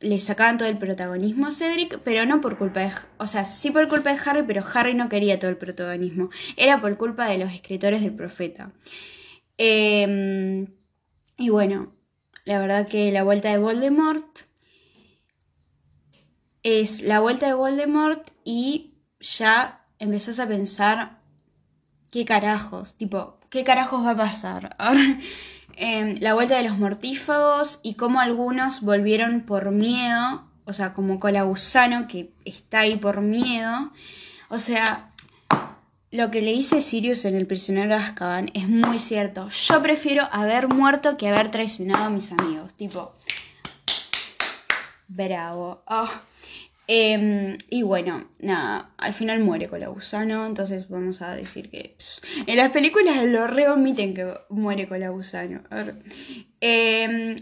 Le 0.00 0.18
sacaban 0.18 0.56
todo 0.58 0.66
el 0.66 0.78
protagonismo 0.78 1.46
a 1.46 1.52
Cedric, 1.52 1.98
pero 2.00 2.26
no 2.26 2.40
por 2.40 2.58
culpa 2.58 2.80
de... 2.80 2.92
O 3.18 3.26
sea, 3.26 3.44
sí 3.44 3.70
por 3.70 3.86
culpa 3.88 4.12
de 4.12 4.20
Harry, 4.24 4.42
pero 4.42 4.64
Harry 4.74 4.94
no 4.94 5.08
quería 5.08 5.38
todo 5.38 5.50
el 5.50 5.58
protagonismo. 5.58 6.30
Era 6.56 6.80
por 6.80 6.96
culpa 6.96 7.28
de 7.28 7.38
los 7.38 7.52
escritores 7.52 8.00
del 8.02 8.14
profeta. 8.14 8.72
Em, 9.58 10.68
y 11.36 11.50
bueno, 11.50 11.92
la 12.44 12.58
verdad 12.58 12.88
que 12.88 13.12
la 13.12 13.22
vuelta 13.22 13.50
de 13.50 13.58
Voldemort 13.58 14.40
es 16.62 17.02
la 17.02 17.20
vuelta 17.20 17.46
de 17.46 17.54
Voldemort 17.54 18.30
y 18.42 18.94
ya 19.20 19.86
empezás 19.98 20.40
a 20.40 20.48
pensar 20.48 21.20
qué 22.10 22.24
carajos, 22.24 22.94
tipo, 22.94 23.38
qué 23.50 23.62
carajos 23.62 24.04
va 24.04 24.12
a 24.12 24.16
pasar. 24.16 24.76
Em, 25.76 26.16
la 26.20 26.34
vuelta 26.34 26.56
de 26.56 26.68
los 26.68 26.78
mortífagos 26.78 27.80
y 27.82 27.94
cómo 27.94 28.20
algunos 28.20 28.82
volvieron 28.82 29.42
por 29.42 29.70
miedo, 29.70 30.44
o 30.64 30.72
sea, 30.72 30.94
como 30.94 31.20
Colagusano 31.20 32.06
que 32.08 32.32
está 32.44 32.80
ahí 32.80 32.96
por 32.96 33.20
miedo. 33.20 33.92
O 34.48 34.58
sea, 34.58 35.10
lo 36.10 36.30
que 36.30 36.42
le 36.42 36.52
dice 36.52 36.80
Sirius 36.80 37.24
en 37.24 37.36
El 37.36 37.46
prisionero 37.46 37.94
de 37.94 38.02
Azkaban 38.02 38.50
es 38.54 38.68
muy 38.68 38.98
cierto. 38.98 39.48
Yo 39.48 39.82
prefiero 39.82 40.28
haber 40.32 40.68
muerto 40.68 41.16
que 41.16 41.28
haber 41.28 41.50
traicionado 41.50 42.04
a 42.04 42.10
mis 42.10 42.32
amigos. 42.32 42.74
Tipo, 42.74 43.14
bravo. 45.08 45.82
Oh. 45.86 46.08
Em, 46.92 47.56
y 47.68 47.82
bueno, 47.82 48.26
nada, 48.40 48.90
al 48.98 49.14
final 49.14 49.38
muere 49.44 49.68
con 49.68 49.78
la 49.78 49.86
gusano, 49.86 50.44
entonces 50.44 50.88
vamos 50.88 51.22
a 51.22 51.36
decir 51.36 51.70
que 51.70 51.96
en 52.48 52.56
las 52.56 52.70
películas 52.70 53.24
lo 53.28 53.46
reomiten 53.46 54.12
que 54.12 54.34
muere 54.48 54.88
con 54.88 54.98
la 54.98 55.10
gusano. 55.10 55.62
Em, 56.60 57.36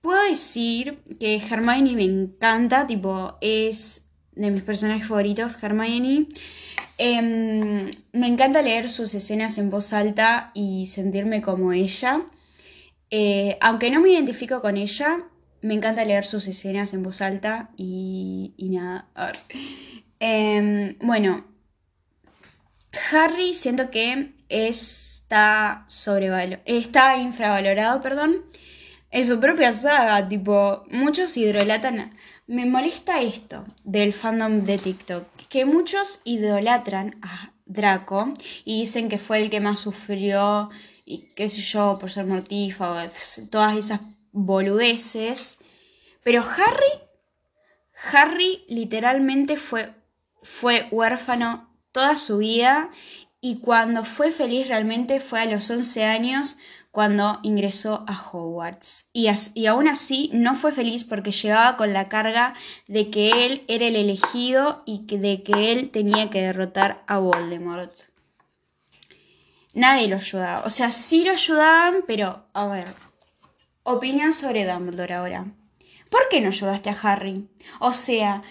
puedo 0.00 0.20
decir 0.24 0.98
que 1.20 1.36
Hermione 1.36 1.94
me 1.94 2.02
encanta, 2.02 2.88
tipo, 2.88 3.38
es 3.40 4.02
de 4.32 4.50
mis 4.50 4.62
personajes 4.62 5.06
favoritos, 5.06 5.62
Hermione. 5.62 6.26
Em, 6.98 7.88
me 8.12 8.26
encanta 8.26 8.62
leer 8.62 8.90
sus 8.90 9.14
escenas 9.14 9.58
en 9.58 9.70
voz 9.70 9.92
alta 9.92 10.50
y 10.54 10.86
sentirme 10.86 11.40
como 11.40 11.72
ella. 11.72 12.22
Eh, 13.10 13.58
aunque 13.60 13.92
no 13.92 14.00
me 14.00 14.10
identifico 14.10 14.60
con 14.60 14.76
ella, 14.76 15.20
me 15.60 15.74
encanta 15.74 16.04
leer 16.04 16.24
sus 16.24 16.46
escenas 16.46 16.92
en 16.92 17.02
voz 17.02 17.20
alta 17.20 17.70
y, 17.76 18.54
nada. 18.58 19.08
Em, 20.20 20.96
bueno, 21.00 21.44
Harry 23.12 23.54
siento 23.54 23.90
que 23.90 24.34
está 24.48 25.84
sobrevalorado, 25.88 26.62
está 26.64 27.18
infravalorado, 27.18 28.00
perdón, 28.00 28.44
en 29.10 29.26
su 29.26 29.40
propia 29.40 29.72
saga, 29.72 30.28
tipo, 30.28 30.84
muchos 30.90 31.36
idolatran, 31.36 32.16
me 32.46 32.66
molesta 32.66 33.20
esto 33.20 33.64
del 33.84 34.12
fandom 34.12 34.60
de 34.60 34.78
TikTok, 34.78 35.24
que 35.48 35.64
muchos 35.64 36.20
idolatran 36.24 37.16
a 37.22 37.52
Draco 37.66 38.34
y 38.64 38.80
dicen 38.80 39.08
que 39.08 39.18
fue 39.18 39.38
el 39.42 39.50
que 39.50 39.60
más 39.60 39.80
sufrió 39.80 40.70
y 41.04 41.32
qué 41.34 41.48
sé 41.48 41.60
yo, 41.60 41.98
por 42.00 42.10
ser 42.10 42.26
mortífago, 42.26 42.96
todas 43.50 43.76
esas 43.76 44.00
boludeces. 44.46 45.58
Pero 46.22 46.42
Harry, 46.42 47.02
Harry 48.12 48.64
literalmente 48.68 49.56
fue, 49.56 49.94
fue 50.42 50.88
huérfano 50.90 51.68
toda 51.92 52.16
su 52.16 52.38
vida 52.38 52.90
y 53.40 53.60
cuando 53.60 54.04
fue 54.04 54.32
feliz 54.32 54.68
realmente 54.68 55.20
fue 55.20 55.40
a 55.40 55.46
los 55.46 55.70
11 55.70 56.04
años 56.04 56.56
cuando 56.90 57.38
ingresó 57.42 58.04
a 58.08 58.30
Hogwarts. 58.32 59.08
Y, 59.12 59.28
y, 59.54 59.66
aún 59.66 59.88
así 59.88 60.30
no 60.32 60.54
fue 60.56 60.72
feliz 60.72 61.04
porque 61.04 61.30
llevaba 61.30 61.76
con 61.76 61.92
la 61.92 62.08
carga 62.08 62.54
de 62.88 63.10
que 63.10 63.46
él 63.46 63.64
era 63.68 63.86
el 63.86 63.94
elegido 63.94 64.82
y 64.84 65.06
de 65.06 65.42
que 65.42 65.72
él 65.72 65.90
tenía 65.90 66.30
que 66.30 66.42
derrotar 66.42 67.04
a 67.06 67.18
Voldemort. 67.18 67.92
Nadie 69.74 70.08
lo 70.08 70.16
ayudaba. 70.16 70.64
O 70.64 70.70
sea, 70.70 70.90
sí 70.90 71.24
lo 71.24 71.30
ayudaban, 71.30 72.02
pero 72.06 72.46
a 72.52 72.66
ver, 72.66 72.94
Opinión 73.90 74.34
sobre 74.34 74.66
Dumbledore 74.66 75.14
ahora. 75.14 75.46
¿Por 76.10 76.28
qué 76.28 76.42
no 76.42 76.48
ayudaste 76.48 76.90
a 76.90 76.98
Harry? 77.00 77.48
O 77.80 77.94
sea, 77.94 78.42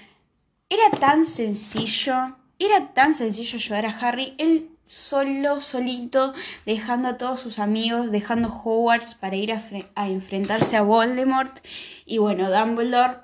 era 0.68 0.90
tan 1.00 1.26
sencillo, 1.26 2.36
era 2.58 2.92
tan 2.96 3.14
sencillo 3.14 3.58
ayudar 3.58 3.86
a 3.86 4.00
Harry, 4.00 4.34
él 4.40 4.72
solo, 4.88 5.62
solito, 5.62 6.34
dejando 6.66 7.10
a 7.10 7.18
todos 7.20 7.40
sus 7.40 7.60
amigos, 7.60 8.10
dejando 8.10 8.48
Hogwarts 8.48 9.14
para 9.14 9.36
ir 9.36 9.52
a, 9.52 10.08
enfrentarse 10.08 10.76
a 10.76 10.82
Voldemort. 10.82 11.60
Y 12.08 12.18
bueno, 12.18 12.50
Dumbledore 12.50 13.18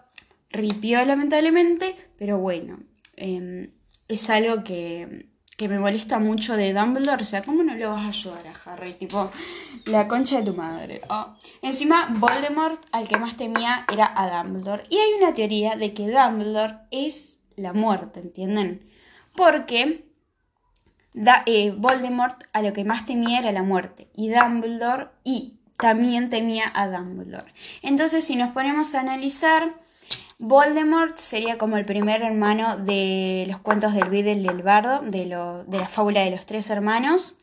ripió 0.52 1.04
lamentablemente, 1.04 1.96
pero 2.20 2.38
bueno, 2.38 2.78
em, 3.16 3.72
es 4.08 4.30
algo 4.30 4.64
que 4.64 5.33
que 5.58 5.68
me 5.70 5.80
molesta 5.80 6.20
mucho 6.20 6.56
de 6.58 6.74
Dumbledore. 6.74 7.22
O 7.22 7.26
sea, 7.26 7.44
¿cómo 7.44 7.64
no 7.64 7.76
le 7.76 7.86
vas 7.86 8.04
a 8.04 8.08
ayudar 8.08 8.46
a 8.48 8.72
Harry? 8.72 8.94
Tipo, 8.94 9.32
la 9.86 10.08
concha 10.08 10.38
de 10.38 10.44
tu 10.44 10.54
madre. 10.54 11.02
Oh. 11.10 11.36
Encima, 11.62 12.08
Voldemort 12.12 12.84
al 12.92 13.08
que 13.08 13.18
más 13.18 13.38
temía 13.38 13.86
era 13.92 14.12
a 14.16 14.44
Dumbledore. 14.44 14.84
Y 14.90 14.98
hay 14.98 15.14
una 15.22 15.34
teoría 15.34 15.76
de 15.76 15.94
que 15.94 16.10
Dumbledore 16.10 16.80
es 16.92 17.40
la 17.56 17.74
muerte, 17.74 18.22
¿entienden? 18.22 18.90
Porque 19.36 20.10
da, 21.14 21.44
eh, 21.46 21.72
Voldemort 21.72 22.44
a 22.54 22.62
lo 22.62 22.74
que 22.74 22.84
más 22.84 23.06
temía 23.06 23.40
era 23.40 23.52
la 23.52 23.64
muerte. 23.64 24.10
Y 24.16 24.30
Dumbledore 24.30 25.10
y 25.24 25.60
también 25.78 26.30
temía 26.30 26.72
a 26.74 26.88
Dumbledore. 26.88 27.54
Entonces, 27.82 28.24
si 28.24 28.36
nos 28.36 28.52
ponemos 28.52 28.96
a 28.96 29.02
analizar 29.02 29.83
Voldemort 30.40 31.18
sería 31.18 31.58
como 31.58 31.78
el 31.78 31.86
primer 31.86 32.22
hermano 32.22 32.78
de 32.78 33.46
los 33.48 33.60
cuentos 33.60 33.94
del 33.94 34.10
Beedle 34.10 34.42
y 34.42 34.48
el 34.48 34.64
Bardo, 34.64 35.02
de, 35.02 35.26
la 35.26 35.88
fábula 35.88 36.22
de 36.22 36.32
los 36.32 36.46
tres 36.46 36.70
hermanos, 36.70 37.36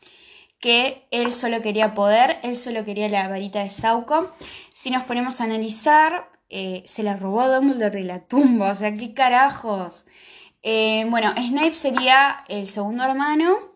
que 0.59 1.07
él 1.11 1.31
solo 1.31 1.61
quería 1.61 1.93
poder, 1.93 2.39
él 2.43 2.55
solo 2.55 2.83
quería 2.83 3.09
la 3.09 3.27
varita 3.27 3.63
de 3.63 3.69
Sauco. 3.69 4.31
Si 4.73 4.91
nos 4.91 5.03
ponemos 5.03 5.41
a 5.41 5.45
analizar, 5.45 6.29
eh, 6.49 6.83
se 6.85 7.03
la 7.03 7.17
robó 7.17 7.47
Dumbledore 7.47 7.99
de 7.99 8.03
la 8.03 8.19
tumba, 8.19 8.71
o 8.71 8.75
sea, 8.75 8.95
¿qué 8.95 9.13
carajos? 9.13 10.05
Eh, 10.63 11.05
bueno, 11.09 11.33
Snape 11.35 11.73
sería 11.73 12.43
el 12.47 12.67
segundo 12.67 13.03
hermano 13.03 13.70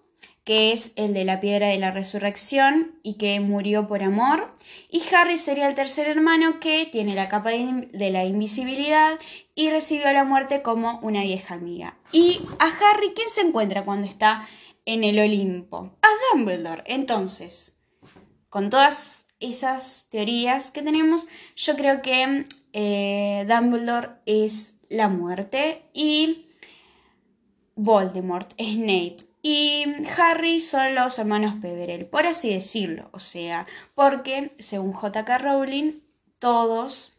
que 0.45 0.71
es 0.71 0.93
el 0.95 1.13
de 1.15 1.25
la 1.25 1.39
piedra 1.39 1.67
de 1.67 1.79
la 1.79 1.91
resurrección 1.91 2.99
y 3.01 3.15
que 3.15 3.39
murió 3.39 3.87
por 3.87 4.03
amor. 4.03 4.53
Y 4.89 5.01
Harry 5.13 5.39
sería 5.39 5.67
el 5.67 5.73
tercer 5.73 6.07
hermano 6.07 6.59
que 6.59 6.85
tiene 6.85 7.15
la 7.15 7.27
capa 7.27 7.49
de, 7.49 8.09
la 8.11 8.25
invisibilidad 8.25 9.17
y 9.55 9.71
recibió 9.71 10.13
la 10.13 10.23
muerte 10.23 10.61
como 10.61 10.99
una 10.99 11.23
vieja 11.23 11.55
amiga. 11.55 11.97
Y 12.11 12.41
a 12.59 12.65
Harry, 12.65 13.13
¿quién 13.15 13.27
se 13.27 13.41
encuentra 13.41 13.83
cuando 13.83 14.07
está 14.07 14.47
en 14.85 15.03
el 15.03 15.17
Olimpo? 15.17 15.89
A 16.03 16.07
Dumbledore. 16.31 16.83
Entonces, 16.85 17.75
con 18.49 18.69
todas 18.69 19.25
esas 19.39 20.07
teorías 20.11 20.69
que 20.69 20.83
tenemos, 20.83 21.25
yo 21.55 21.75
creo 21.75 22.03
que 22.03 22.45
eh, 22.71 23.47
Dumbledore 23.49 24.09
es 24.27 24.75
la 24.89 25.09
muerte 25.09 25.89
y 25.91 26.49
Voldemort, 27.75 28.53
Snape 28.59 29.17
y 29.47 29.85
Harry 30.17 30.59
son 30.59 30.95
los 30.95 31.19
hermanos 31.19 31.53
Peverell, 31.61 32.07
por 32.07 32.25
así 32.25 32.51
decirlo. 32.51 33.09
O 33.11 33.19
sea, 33.19 33.67
porque 33.93 34.55
según 34.57 34.91
J.K. 34.91 35.37
Rowling, 35.37 36.01
todos 36.39 37.13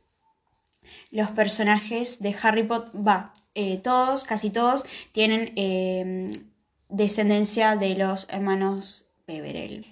los 1.12 1.30
personajes 1.30 2.20
de 2.20 2.34
Harry 2.42 2.64
Potter, 2.64 2.90
va, 2.96 3.32
eh, 3.54 3.76
todos, 3.76 4.24
casi 4.24 4.50
todos, 4.50 4.84
tienen 5.12 5.52
em, 5.54 6.32
descendencia 6.88 7.76
de 7.76 7.94
los 7.94 8.26
hermanos 8.28 9.08
Peverell. 9.24 9.86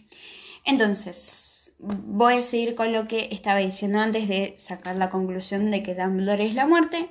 Entonces, 0.65 1.73
voy 1.79 2.39
a 2.39 2.43
seguir 2.43 2.75
con 2.75 2.93
lo 2.93 3.07
que 3.07 3.29
estaba 3.31 3.61
diciendo 3.61 4.01
antes 4.01 4.27
de 4.27 4.57
sacar 4.59 4.97
la 4.97 5.09
conclusión 5.09 5.71
de 5.71 5.85
que 5.85 5.95
Dumbledore 5.95 6.47
es 6.47 6.55
la 6.55 6.67
muerte. 6.67 7.11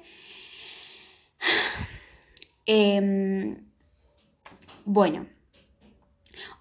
Em, 2.65 3.72
bueno, 4.85 5.25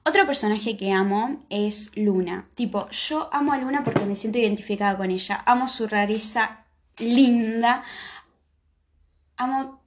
otro 0.04 0.26
personaje 0.26 0.76
que 0.76 0.92
amo 0.92 1.44
es 1.48 1.92
Luna. 1.96 2.48
Tipo, 2.54 2.88
yo 2.90 3.28
amo 3.32 3.52
a 3.52 3.58
Luna 3.58 3.84
porque 3.84 4.04
me 4.04 4.16
siento 4.16 4.38
identificada 4.38 4.96
con 4.96 5.10
ella. 5.10 5.42
Amo 5.46 5.68
su 5.68 5.86
rareza 5.86 6.64
linda. 6.98 7.84
Amo 9.36 9.80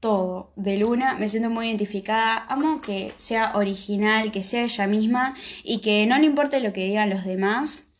todo 0.00 0.52
de 0.56 0.76
Luna. 0.76 1.14
Me 1.14 1.28
siento 1.28 1.50
muy 1.50 1.66
identificada. 1.68 2.46
Amo 2.48 2.80
que 2.80 3.12
sea 3.16 3.52
original, 3.54 4.32
que 4.32 4.44
sea 4.44 4.64
ella 4.64 4.86
misma 4.86 5.34
y 5.64 5.80
que 5.80 6.06
no 6.06 6.18
le 6.18 6.26
importe 6.26 6.60
lo 6.60 6.72
que 6.72 6.86
digan 6.86 7.10
los 7.10 7.24
demás. 7.24 7.91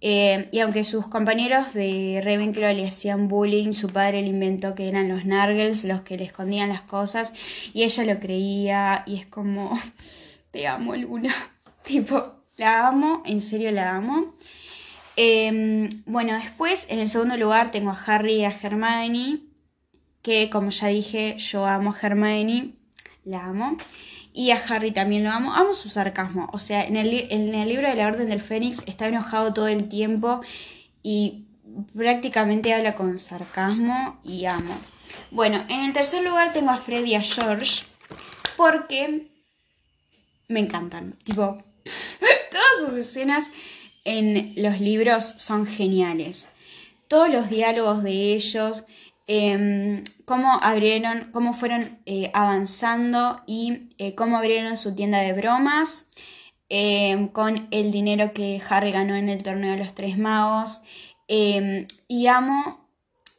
Eh, 0.00 0.48
y 0.52 0.60
aunque 0.60 0.84
sus 0.84 1.06
compañeros 1.06 1.74
de 1.74 2.20
Ravenclaw 2.24 2.74
le 2.74 2.86
hacían 2.86 3.28
bullying, 3.28 3.72
su 3.72 3.88
padre 3.88 4.22
le 4.22 4.28
inventó 4.28 4.74
que 4.74 4.88
eran 4.88 5.08
los 5.08 5.24
Nargles 5.24 5.84
los 5.84 6.00
que 6.00 6.16
le 6.16 6.24
escondían 6.24 6.70
las 6.70 6.82
cosas 6.82 7.34
y 7.74 7.82
ella 7.82 8.04
lo 8.04 8.18
creía 8.18 9.04
y 9.06 9.16
es 9.16 9.26
como, 9.26 9.78
te 10.50 10.66
amo 10.66 10.96
Luna, 10.96 11.34
tipo, 11.84 12.44
la 12.56 12.88
amo, 12.88 13.22
en 13.26 13.42
serio 13.42 13.70
la 13.70 13.96
amo. 13.96 14.34
Em, 15.16 15.88
bueno, 16.06 16.34
después 16.34 16.86
en 16.88 16.98
el 16.98 17.08
segundo 17.08 17.36
lugar 17.36 17.70
tengo 17.70 17.90
a 17.90 17.98
Harry 18.06 18.36
y 18.36 18.44
a 18.44 18.50
Hermione, 18.50 19.40
que 20.22 20.48
como 20.50 20.70
ya 20.70 20.88
dije, 20.88 21.36
yo 21.38 21.66
amo 21.66 21.92
a 21.92 22.06
Hermione, 22.06 22.74
la 23.24 23.44
amo. 23.44 23.76
Y 24.32 24.52
a 24.52 24.62
Harry 24.68 24.92
también 24.92 25.24
lo 25.24 25.30
amo. 25.30 25.52
Amo 25.52 25.74
su 25.74 25.88
sarcasmo. 25.88 26.48
O 26.52 26.58
sea, 26.58 26.84
en 26.84 26.96
el, 26.96 27.10
libro 27.68 27.88
de 27.88 27.96
la 27.96 28.06
Orden 28.06 28.28
del 28.28 28.40
Fénix 28.40 28.84
está 28.86 29.08
enojado 29.08 29.52
todo 29.52 29.68
el 29.68 29.88
tiempo 29.88 30.40
y 31.02 31.46
prácticamente 31.96 32.72
habla 32.72 32.94
con 32.94 33.18
sarcasmo 33.18 34.20
y 34.22 34.46
amo. 34.46 34.76
Bueno, 35.30 35.64
en 35.68 35.84
el 35.84 35.92
tercer 35.92 36.22
lugar 36.22 36.52
tengo 36.52 36.70
a 36.70 36.78
Freddy 36.78 37.12
y 37.12 37.14
a 37.16 37.22
George 37.22 37.84
porque 38.56 39.28
me 40.48 40.60
encantan. 40.60 41.18
Tipo, 41.24 41.62
todas 42.50 42.88
sus 42.88 42.96
escenas 42.98 43.50
en 44.04 44.52
los 44.56 44.80
libros 44.80 45.24
son 45.24 45.66
geniales. 45.66 46.48
Todos 47.08 47.28
los 47.28 47.50
diálogos 47.50 48.02
de 48.04 48.34
ellos, 48.34 48.84
Em, 49.32 50.02
cómo 50.24 50.58
abrieron, 50.60 51.30
cómo 51.32 51.54
fueron 51.54 52.00
eh, 52.04 52.32
avanzando 52.34 53.40
y 53.46 53.90
eh, 53.96 54.16
cómo 54.16 54.36
abrieron 54.36 54.76
su 54.76 54.96
tienda 54.96 55.20
de 55.20 55.32
bromas 55.34 56.08
em, 56.68 57.28
con 57.28 57.68
el 57.70 57.92
dinero 57.92 58.32
que 58.32 58.60
Harry 58.68 58.90
ganó 58.90 59.14
en 59.14 59.28
el 59.28 59.44
torneo 59.44 59.70
de 59.70 59.76
los 59.76 59.94
tres 59.94 60.18
magos. 60.18 60.80
Em, 61.28 61.86
y 62.08 62.26
amo 62.26 62.89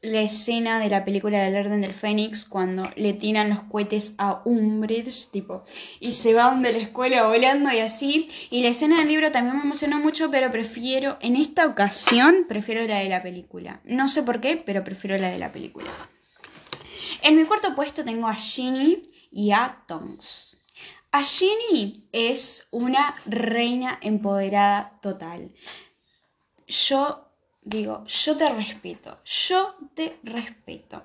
la 0.01 0.22
escena 0.22 0.79
de 0.79 0.89
la 0.89 1.05
película 1.05 1.43
del 1.43 1.55
Orden 1.55 1.81
del 1.81 1.93
Fénix 1.93 2.46
cuando 2.46 2.89
le 2.96 3.13
tiran 3.13 3.50
los 3.50 3.62
cohetes 3.63 4.15
a 4.17 4.41
Umbridge, 4.46 5.29
tipo, 5.29 5.63
y 6.00 6.13
se 6.13 6.34
van 6.34 6.63
de 6.63 6.72
la 6.72 6.79
escuela 6.79 7.27
volando 7.27 7.72
y 7.72 7.79
así. 7.79 8.27
Y 8.50 8.63
la 8.63 8.70
escena 8.70 8.98
del 8.98 9.08
libro 9.08 9.31
también 9.31 9.58
me 9.58 9.63
emocionó 9.63 10.00
mucho, 10.00 10.31
pero 10.31 10.50
prefiero, 10.50 11.17
en 11.22 11.36
esta 11.36 11.67
ocasión, 11.67 12.46
prefiero 12.48 12.86
la 12.88 13.00
de 13.00 13.10
la 13.10 13.22
película. 13.22 13.81
No 13.84 14.08
sé 14.08 14.24
por 14.24 14.41
qué, 14.41 14.58
pero 14.58 14.84
prefiero 14.84 15.17
la 15.17 15.29
de 15.29 15.38
la 15.38 15.51
película. 15.51 15.91
En 17.22 17.38
mi 17.38 17.43
cuarto 17.46 17.75
puesto 17.75 18.03
tengo 18.03 18.27
a 18.27 18.34
Ginny 18.34 19.03
y 19.29 19.51
a 19.51 19.83
Tonks. 19.87 20.57
A 21.11 21.24
Ginny 21.24 22.07
es 22.11 22.68
una 22.72 23.16
reina 23.25 24.00
empoderada 24.01 24.98
total. 25.01 25.53
Yo 26.68 27.30
digo, 27.61 28.03
yo 28.05 28.37
te 28.37 28.50
respeto, 28.50 29.19
yo 29.24 29.75
te 29.93 30.17
respeto. 30.24 31.03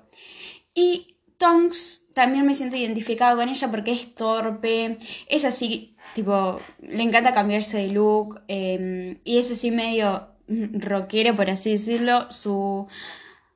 Y 0.73 1.17
Tonks 1.37 2.07
también 2.13 2.45
me 2.45 2.53
siento 2.53 2.75
identificado 2.75 3.37
con 3.37 3.49
ella 3.49 3.69
porque 3.69 3.91
es 3.91 4.15
torpe, 4.15 4.97
es 5.27 5.45
así, 5.45 5.95
tipo, 6.13 6.59
le 6.79 7.03
encanta 7.03 7.33
cambiarse 7.33 7.77
de 7.77 7.91
look 7.91 8.41
em, 8.47 9.19
y 9.23 9.37
es 9.37 9.51
así 9.51 9.71
medio 9.71 10.29
rockero, 10.47 11.35
por 11.35 11.49
así 11.49 11.71
decirlo. 11.71 12.29
Su, 12.31 12.87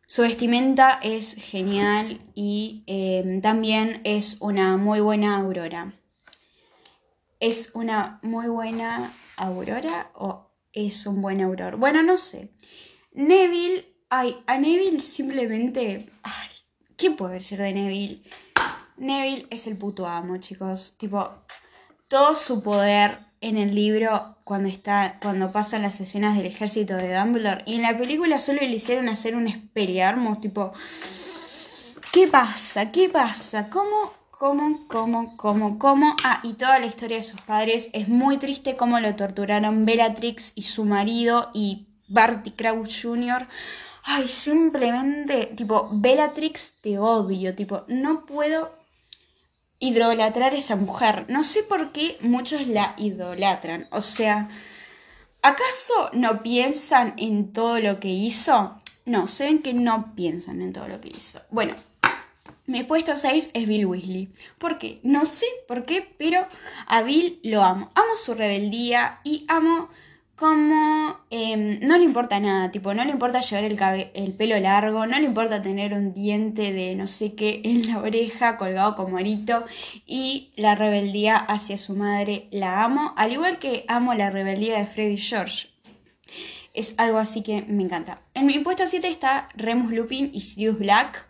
su 0.05 0.21
vestimenta 0.21 0.99
es 1.01 1.35
genial 1.35 2.21
y 2.35 2.83
em, 2.85 3.41
también 3.41 4.01
es 4.03 4.37
una 4.41 4.77
muy 4.77 4.99
buena 4.99 5.37
aurora. 5.37 5.93
¿Es 7.39 7.71
una 7.73 8.19
muy 8.21 8.47
buena 8.47 9.11
aurora 9.37 10.11
o 10.13 10.51
es 10.73 11.07
un 11.07 11.23
buen 11.23 11.41
auror? 11.41 11.77
Bueno, 11.77 12.03
no 12.03 12.17
sé. 12.19 12.51
Neville, 13.13 13.85
ay, 14.09 14.37
a 14.47 14.57
Neville 14.57 15.01
simplemente, 15.01 16.09
ay, 16.23 16.49
¿qué 16.97 17.11
puede 17.11 17.39
ser 17.39 17.59
de 17.59 17.73
Neville? 17.73 18.21
Neville 18.97 19.47
es 19.49 19.67
el 19.67 19.77
puto 19.77 20.05
amo, 20.05 20.37
chicos. 20.37 20.95
Tipo, 20.97 21.29
todo 22.07 22.35
su 22.35 22.61
poder 22.61 23.19
en 23.41 23.57
el 23.57 23.73
libro 23.73 24.37
cuando 24.43 24.69
está 24.69 25.17
cuando 25.21 25.51
pasan 25.51 25.81
las 25.81 25.99
escenas 25.99 26.37
del 26.37 26.45
ejército 26.45 26.95
de 26.95 27.15
Dumbledore 27.15 27.63
y 27.65 27.75
en 27.75 27.81
la 27.81 27.97
película 27.97 28.39
solo 28.39 28.59
le 28.59 28.67
hicieron 28.67 29.09
hacer 29.09 29.35
un 29.35 29.47
esperiarmo 29.47 30.39
tipo 30.39 30.73
¿Qué 32.11 32.27
pasa? 32.27 32.91
¿Qué 32.91 33.07
pasa? 33.07 33.69
¿Cómo 33.69 34.11
cómo 34.29 34.85
cómo 34.87 35.37
cómo 35.37 35.79
cómo? 35.79 36.15
Ah, 36.23 36.41
y 36.43 36.53
toda 36.53 36.77
la 36.79 36.85
historia 36.85 37.17
de 37.17 37.23
sus 37.23 37.39
padres 37.41 37.89
es 37.93 38.09
muy 38.09 38.37
triste 38.37 38.75
cómo 38.75 38.99
lo 38.99 39.15
torturaron 39.15 39.85
Bellatrix 39.85 40.51
y 40.55 40.63
su 40.63 40.83
marido 40.83 41.49
y 41.53 41.87
Barty 42.11 42.51
Crouch 42.51 43.03
Jr. 43.03 43.47
Ay, 44.03 44.27
simplemente, 44.29 45.53
tipo, 45.55 45.89
Bellatrix 45.91 46.75
te 46.81 46.97
odio, 46.97 47.55
tipo, 47.55 47.83
no 47.87 48.25
puedo 48.25 48.75
idolatrar 49.79 50.53
a 50.53 50.57
esa 50.57 50.75
mujer. 50.75 51.25
No 51.27 51.43
sé 51.43 51.63
por 51.63 51.91
qué 51.91 52.17
muchos 52.21 52.67
la 52.67 52.95
idolatran. 52.97 53.87
O 53.91 54.01
sea, 54.01 54.49
¿acaso 55.41 56.09
no 56.13 56.41
piensan 56.43 57.15
en 57.17 57.53
todo 57.53 57.79
lo 57.79 57.99
que 57.99 58.09
hizo? 58.09 58.81
No, 59.05 59.27
se 59.27 59.45
ven 59.45 59.61
que 59.61 59.73
no 59.73 60.13
piensan 60.15 60.61
en 60.61 60.73
todo 60.73 60.87
lo 60.87 61.01
que 61.01 61.09
hizo. 61.09 61.41
Bueno, 61.49 61.75
mi 62.67 62.83
puesto 62.83 63.15
6 63.15 63.51
es 63.53 63.67
Bill 63.67 63.85
Weasley. 63.87 64.29
¿Por 64.57 64.77
qué? 64.77 64.99
No 65.03 65.25
sé 65.25 65.45
por 65.67 65.85
qué, 65.85 66.15
pero 66.17 66.47
a 66.87 67.01
Bill 67.01 67.39
lo 67.43 67.63
amo. 67.63 67.91
Amo 67.95 68.15
su 68.15 68.33
rebeldía 68.33 69.19
y 69.23 69.45
amo 69.47 69.89
como 70.41 71.19
em, 71.29 71.79
no 71.81 71.99
le 71.99 72.03
importa 72.03 72.39
nada, 72.39 72.71
tipo, 72.71 72.95
no 72.95 73.05
le 73.05 73.11
importa 73.11 73.41
llevar 73.41 73.63
el, 73.63 74.09
el, 74.15 74.33
pelo 74.33 74.59
largo, 74.59 75.05
no 75.05 75.19
le 75.19 75.25
importa 75.25 75.61
tener 75.61 75.93
un 75.93 76.15
diente 76.15 76.73
de 76.73 76.95
no 76.95 77.05
sé 77.05 77.35
qué 77.35 77.61
en 77.63 77.87
la 77.87 77.99
oreja 77.99 78.57
colgado 78.57 78.95
como 78.95 79.19
arito 79.19 79.63
y 80.07 80.51
la 80.55 80.73
rebeldía 80.73 81.35
hacia 81.37 81.77
su 81.77 81.95
madre 81.95 82.47
la 82.49 82.83
amo, 82.83 83.13
al 83.17 83.33
igual 83.33 83.59
que 83.59 83.85
amo 83.87 84.15
la 84.15 84.31
rebeldía 84.31 84.79
de 84.79 84.87
Freddy 84.87 85.19
George. 85.19 85.67
Es 86.73 86.95
algo 86.97 87.19
así 87.19 87.43
que 87.43 87.61
me 87.61 87.83
encanta. 87.83 88.23
En 88.33 88.47
mi 88.47 88.57
puesto 88.57 88.87
7 88.87 89.09
está 89.09 89.47
Remus 89.53 89.91
Lupin 89.91 90.31
y 90.33 90.41
Sirius 90.41 90.79
Black. 90.79 91.27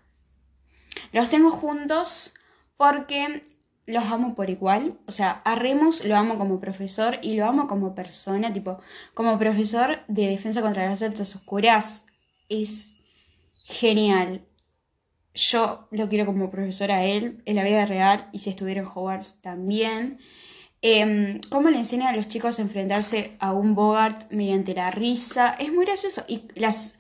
Los 1.11 1.27
tengo 1.27 1.51
juntos 1.51 2.33
porque 2.77 3.43
los 3.91 4.05
amo 4.05 4.35
por 4.35 4.49
igual. 4.49 4.99
O 5.07 5.11
sea, 5.11 5.41
a 5.45 5.55
Remus 5.55 6.03
lo 6.05 6.15
amo 6.15 6.37
como 6.37 6.59
profesor 6.59 7.19
y 7.21 7.33
lo 7.33 7.45
amo 7.45 7.67
como 7.67 7.95
persona, 7.95 8.51
tipo, 8.53 8.79
como 9.13 9.37
profesor 9.37 9.99
de 10.07 10.27
defensa 10.27 10.61
contra 10.61 10.85
las 10.85 11.01
artes 11.01 11.35
oscuras. 11.35 12.05
Es 12.49 12.95
genial. 13.63 14.45
Yo 15.33 15.87
lo 15.91 16.09
quiero 16.09 16.25
como 16.25 16.51
profesor 16.51 16.91
a 16.91 17.05
él 17.05 17.41
en 17.45 17.55
la 17.55 17.63
vida 17.63 17.85
real 17.85 18.29
y 18.33 18.39
si 18.39 18.49
estuviera 18.49 18.81
en 18.81 18.87
Hogwarts 18.87 19.41
también. 19.41 20.19
Eh, 20.81 21.39
cómo 21.49 21.69
le 21.69 21.77
enseña 21.77 22.09
a 22.09 22.15
los 22.15 22.27
chicos 22.27 22.57
a 22.57 22.63
enfrentarse 22.63 23.35
a 23.39 23.53
un 23.53 23.75
Bogart 23.75 24.31
mediante 24.31 24.73
la 24.73 24.91
risa. 24.91 25.55
Es 25.59 25.71
muy 25.71 25.85
gracioso. 25.85 26.23
Y 26.27 26.47
las 26.55 26.97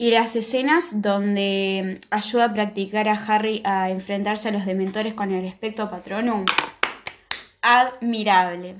y 0.00 0.10
las 0.12 0.34
escenas 0.34 1.02
donde 1.02 2.00
ayuda 2.08 2.46
a 2.46 2.54
practicar 2.54 3.06
a 3.06 3.12
Harry 3.12 3.60
a 3.66 3.90
enfrentarse 3.90 4.48
a 4.48 4.50
los 4.50 4.64
dementores 4.64 5.12
con 5.12 5.30
el 5.30 5.44
espectro 5.44 5.90
patronum. 5.90 6.46
Admirable. 7.60 8.76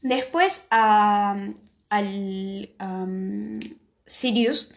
Después 0.00 0.64
al 0.70 1.56
Sirius. 4.06 4.72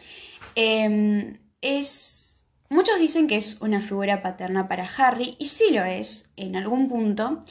Em, 0.56 1.38
es 1.60 2.44
muchos 2.68 2.98
dicen 2.98 3.28
que 3.28 3.36
es 3.36 3.60
una 3.60 3.80
figura 3.80 4.22
paterna 4.22 4.66
para 4.66 4.90
Harry, 4.98 5.36
y 5.38 5.46
sí 5.46 5.66
lo 5.70 5.84
es 5.84 6.28
en 6.34 6.56
algún 6.56 6.88
punto, 6.88 7.44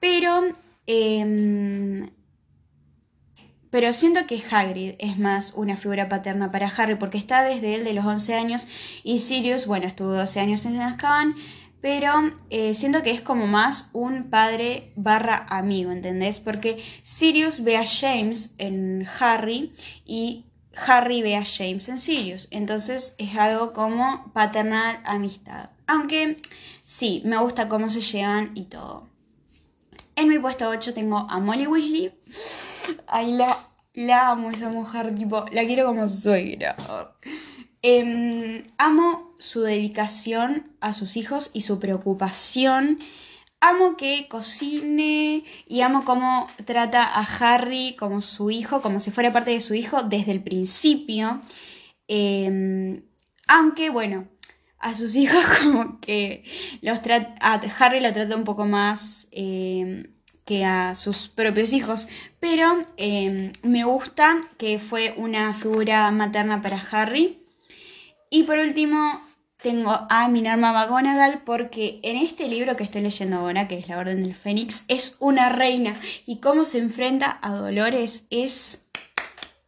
pero, 0.00 0.44
em, 0.86 2.08
pero 3.70 3.92
siento 3.92 4.26
que 4.26 4.42
Hagrid 4.50 4.94
es 4.98 5.18
más 5.18 5.52
una 5.54 5.76
figura 5.76 6.08
paterna 6.08 6.50
para 6.50 6.68
Harry, 6.68 6.96
porque 6.96 7.18
está 7.18 7.44
desde 7.44 7.74
él 7.74 7.84
de 7.84 7.94
los 7.94 8.04
11 8.04 8.34
años, 8.34 8.66
y 9.02 9.20
Sirius, 9.20 9.66
bueno, 9.66 9.86
estuvo 9.86 10.12
12 10.12 10.40
años 10.40 10.64
en 10.64 10.80
Azkaban, 10.80 11.34
pero 11.80 12.12
eh, 12.50 12.74
siento 12.74 13.02
que 13.02 13.10
es 13.10 13.20
como 13.20 13.46
más 13.46 13.88
un 13.92 14.24
padre 14.24 14.92
barra 14.96 15.46
amigo, 15.48 15.92
¿entendés? 15.92 16.40
Porque 16.40 16.82
Sirius 17.02 17.64
ve 17.64 17.76
a 17.78 17.86
James 17.86 18.52
en 18.58 19.06
Harry 19.18 19.72
y 20.04 20.44
Harry 20.86 21.22
ve 21.22 21.36
a 21.36 21.44
James 21.44 21.88
en 21.88 21.98
Sirius. 21.98 22.48
Entonces 22.50 23.14
es 23.18 23.36
algo 23.36 23.72
como 23.72 24.30
paternal 24.32 25.00
amistad. 25.04 25.70
Aunque 25.86 26.36
sí, 26.82 27.22
me 27.24 27.38
gusta 27.38 27.68
cómo 27.68 27.88
se 27.88 28.02
llevan 28.02 28.52
y 28.54 28.64
todo. 28.64 29.08
En 30.16 30.28
mi 30.28 30.38
puesto 30.38 30.68
8 30.68 30.92
tengo 30.92 31.18
a 31.30 31.38
Molly 31.38 31.66
Weasley. 31.66 32.12
Ahí 33.06 33.32
la, 33.32 34.30
amo 34.30 34.50
esa 34.50 34.68
mujer, 34.68 35.14
tipo, 35.14 35.44
la 35.52 35.64
quiero 35.64 35.86
como 35.86 36.08
suegra. 36.08 36.76
Em, 37.82 38.64
amo 38.78 39.34
su 39.38 39.62
dedicación 39.62 40.76
a 40.80 40.94
sus 40.94 41.16
hijos 41.16 41.50
y 41.52 41.62
su 41.62 41.78
preocupación. 41.80 42.98
Amo 43.60 43.96
que 43.96 44.26
cocine 44.28 45.44
y 45.66 45.80
amo 45.82 46.04
cómo 46.04 46.48
trata 46.64 47.02
a 47.04 47.22
Harry 47.22 47.96
como 47.98 48.20
su 48.20 48.50
hijo, 48.50 48.80
como 48.80 49.00
si 49.00 49.10
fuera 49.10 49.32
parte 49.32 49.50
de 49.50 49.60
su 49.60 49.74
hijo 49.74 50.02
desde 50.02 50.32
el 50.32 50.42
principio. 50.42 51.40
Em, 52.08 53.02
aunque, 53.48 53.90
bueno, 53.90 54.28
a 54.80 54.94
sus 54.94 55.14
hijos 55.14 55.44
como 55.62 56.00
que 56.00 56.44
los 56.82 56.98
a 57.40 57.60
Harry 57.78 58.00
lo 58.00 58.12
trata 58.12 58.36
un 58.36 58.44
poco 58.44 58.64
más 58.64 59.28
em, 59.30 60.04
que 60.50 60.64
a 60.64 60.96
sus 60.96 61.28
propios 61.28 61.72
hijos. 61.72 62.08
Pero 62.40 62.82
me 63.62 63.84
gusta 63.84 64.40
que 64.58 64.80
fue 64.80 65.14
una 65.16 65.54
figura 65.54 66.10
materna 66.10 66.60
para 66.60 66.82
Harry. 66.90 67.38
Y 68.30 68.42
por 68.42 68.58
último, 68.58 69.22
tengo 69.62 70.08
a 70.10 70.26
Minerva 70.26 70.72
McGonagall 70.72 71.42
porque 71.44 72.00
en 72.02 72.16
este 72.16 72.48
libro 72.48 72.74
que 72.74 72.82
estoy 72.82 73.02
leyendo 73.02 73.36
ahora, 73.36 73.68
que 73.68 73.78
es 73.78 73.86
La 73.88 73.98
Orden 73.98 74.24
del 74.24 74.34
Fénix, 74.34 74.82
es 74.88 75.18
una 75.20 75.50
reina 75.50 75.94
y 76.26 76.40
cómo 76.40 76.64
se 76.64 76.78
enfrenta 76.78 77.38
a 77.42 77.52
Dolores 77.52 78.24
es 78.30 78.82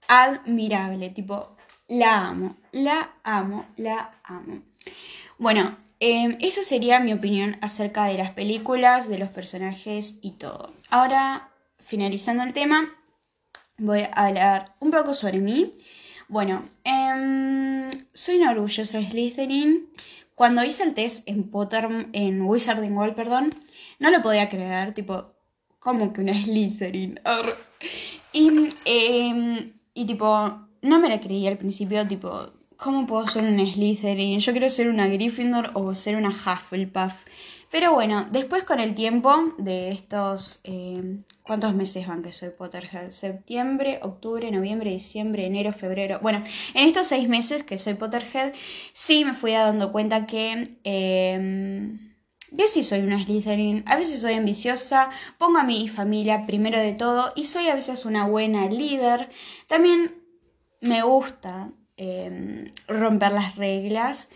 admirable, 0.09 1.11
tipo, 1.11 1.57
la 1.87 2.27
amo, 2.27 2.57
la 2.73 3.13
amo, 3.23 3.67
la 3.77 4.19
amo. 4.25 4.63
Bueno, 5.39 5.77
em, 6.03 6.37
eso 6.41 6.63
sería 6.63 7.01
mi 7.01 7.13
opinión 7.13 7.57
acerca 7.61 8.07
de 8.07 8.19
las 8.19 8.31
películas, 8.31 9.09
de 9.09 9.19
los 9.19 9.29
personajes 9.31 10.19
y 10.21 10.33
todo. 10.33 10.73
Ahora, 10.91 11.51
finalizando 11.79 12.43
el 12.43 12.53
tema, 12.53 12.91
voy 13.79 14.01
a 14.01 14.27
hablar 14.27 14.75
un 14.81 14.91
poco 14.91 15.15
sobre 15.15 15.39
mí 15.39 15.79
bueno, 16.33 16.63
em, 16.85 17.91
soy 18.15 18.37
una 18.39 18.53
orgullosa 18.53 19.03
Slytherin. 19.03 19.91
Cuando 20.35 20.65
hice 20.65 20.83
el 20.83 20.95
test 20.95 21.29
en 21.29 21.51
Potter, 21.51 22.09
en 22.15 22.41
Wizarding 22.41 22.97
World, 22.97 23.15
perdón, 23.15 23.51
no 23.99 24.09
lo 24.09 24.23
podía 24.23 24.49
creer, 24.49 24.95
tipo, 24.95 25.35
¿cómo 25.79 26.11
que 26.15 26.23
una 26.23 26.33
Slytherin? 26.33 27.21
Y, 28.33 28.71
em, 28.87 29.75
y 29.93 30.07
tipo, 30.07 30.69
no 30.81 30.99
me 31.01 31.11
la 31.11 31.21
creí 31.21 31.47
al 31.47 31.59
principio, 31.59 32.09
tipo, 32.09 32.51
¿cómo 32.83 33.07
puedo 33.07 33.29
ser 33.29 33.45
una 33.45 33.65
Slytherin? 33.65 34.41
Yo 34.41 34.53
quiero 34.53 34.69
ser 34.69 34.89
una 34.89 35.07
Gryffindor 35.07 35.71
o 35.75 35.95
ser 35.95 36.17
una 36.17 36.31
Hufflepuff. 36.31 37.25
Pero 37.71 37.93
bueno, 37.93 38.27
después 38.31 38.65
con 38.65 38.81
el 38.81 38.95
tiempo 38.95 39.55
de 39.57 39.91
estos... 39.91 40.61
Eh, 40.65 41.21
¿Cuántos 41.45 41.75
meses 41.75 42.07
van 42.07 42.23
que 42.23 42.33
soy 42.33 42.51
Potterhead? 42.51 43.11
Septiembre, 43.11 44.01
octubre, 44.03 44.51
noviembre, 44.51 44.91
diciembre, 44.91 45.47
enero, 45.47 45.73
febrero. 45.73 46.19
Bueno, 46.23 46.43
en 46.75 46.87
estos 46.87 47.07
seis 47.07 47.29
meses 47.29 47.63
que 47.63 47.79
soy 47.79 47.95
Potterhead, 47.95 48.53
sí 48.93 49.25
me 49.25 49.35
fui 49.35 49.53
dando 49.53 49.93
cuenta 49.93 50.27
que... 50.27 50.79
Eh, 50.83 51.97
que 52.55 52.69
sí 52.69 52.83
soy 52.83 53.01
una 53.01 53.25
Slytherin, 53.25 53.83
a 53.87 53.97
veces 53.97 54.21
soy 54.21 54.35
ambiciosa, 54.35 55.09
pongo 55.39 55.59
a 55.59 55.65
mi 55.65 55.89
familia 55.89 56.43
primero 56.47 56.79
de 56.79 56.93
todo 56.93 57.33
y 57.35 57.47
soy 57.47 57.69
a 57.69 57.75
veces 57.75 58.05
una 58.05 58.27
buena 58.27 58.67
líder. 58.67 59.31
También 59.69 60.17
me 60.83 61.03
gusta 61.03 61.71
em, 62.03 62.71
romper 62.89 63.33
las 63.33 63.57
reglas 63.57 64.29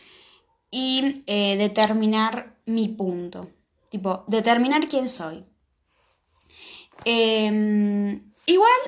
y 0.71 1.25
eh, 1.27 1.57
determinar 1.57 2.55
mi 2.67 2.89
punto. 2.89 3.51
Tipo, 3.91 4.25
determinar 4.29 4.89
quién 4.89 5.09
soy. 5.09 5.45
Em, 7.05 8.33
igual, 8.47 8.81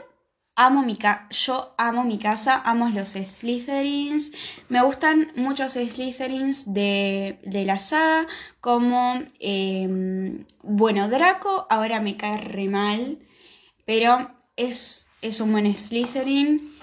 amo 0.55 0.83
mi 0.83 0.99
yo 1.31 1.75
amo 1.77 2.05
mi 2.05 2.19
casa, 2.19 2.61
amo 2.65 2.89
los 2.89 3.11
Slytherins. 3.11 4.33
Me 4.69 4.83
gustan 4.83 5.33
muchos 5.37 5.73
Slytherins 5.73 6.73
de, 6.73 7.39
de 7.45 7.65
la 7.65 7.79
saga, 7.79 8.27
como, 8.61 9.21
em, 9.41 10.45
bueno, 10.63 11.09
Draco 11.09 11.67
ahora 11.71 12.01
me 12.01 12.17
cae 12.17 12.41
re 12.43 12.69
mal, 12.69 13.19
pero 13.85 14.31
es, 14.57 15.07
es 15.23 15.41
un 15.41 15.53
buen 15.53 15.75
Slytherin. 15.75 16.78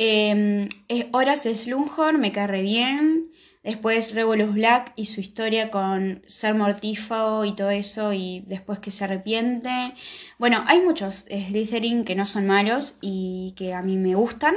Eh, 0.00 0.68
Horace 1.12 1.56
Slughorn 1.56 2.20
me 2.20 2.32
cae 2.32 2.46
re 2.46 2.62
bien. 2.62 3.32
Después 3.64 4.14
Regulus 4.14 4.54
Black 4.54 4.92
y 4.96 5.06
su 5.06 5.20
historia 5.20 5.70
con 5.70 6.22
ser 6.26 6.54
mortífago 6.54 7.44
y 7.44 7.54
todo 7.54 7.70
eso 7.70 8.12
y 8.12 8.44
después 8.46 8.78
que 8.78 8.92
se 8.92 9.04
arrepiente. 9.04 9.94
Bueno, 10.38 10.64
hay 10.68 10.80
muchos 10.80 11.26
Slytherin 11.28 12.04
que 12.04 12.14
no 12.14 12.24
son 12.24 12.46
malos 12.46 12.96
y 13.00 13.52
que 13.56 13.74
a 13.74 13.82
mí 13.82 13.96
me 13.96 14.14
gustan. 14.14 14.54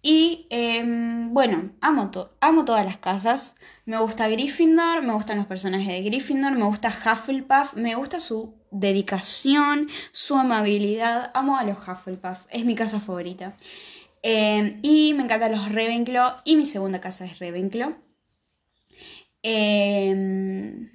Y 0.00 0.46
em, 0.50 1.32
bueno, 1.32 1.70
amo, 1.80 2.10
amo 2.40 2.64
todas 2.64 2.84
las 2.84 2.98
casas. 2.98 3.54
Me 3.84 3.98
gusta 3.98 4.28
Gryffindor, 4.28 5.02
me 5.02 5.12
gustan 5.12 5.38
los 5.38 5.46
personajes 5.46 5.88
de 5.88 6.02
Gryffindor, 6.02 6.52
me 6.52 6.64
gusta 6.64 6.88
Hufflepuff, 6.88 7.74
me 7.74 7.94
gusta 7.94 8.18
su 8.20 8.54
dedicación, 8.70 9.88
su 10.12 10.36
amabilidad. 10.36 11.30
Amo 11.34 11.56
a 11.56 11.64
los 11.64 11.78
Hufflepuff, 11.78 12.40
es 12.50 12.64
mi 12.64 12.74
casa 12.74 13.00
favorita. 13.00 13.54
Em, 14.26 14.78
y 14.80 15.12
me 15.12 15.24
encantan 15.24 15.52
los 15.52 15.70
Ravenclaw 15.70 16.36
y 16.46 16.56
mi 16.56 16.64
segunda 16.64 16.98
casa 16.98 17.26
es 17.26 17.38
Ravenclaw. 17.40 17.94
Em, 19.42 20.88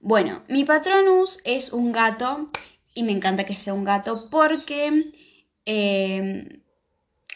bueno, 0.00 0.42
mi 0.48 0.64
Patronus 0.64 1.38
es 1.44 1.72
un 1.72 1.92
gato 1.92 2.50
y 2.92 3.04
me 3.04 3.12
encanta 3.12 3.46
que 3.46 3.54
sea 3.54 3.72
un 3.72 3.84
gato 3.84 4.28
porque 4.30 5.12
em, 5.64 6.48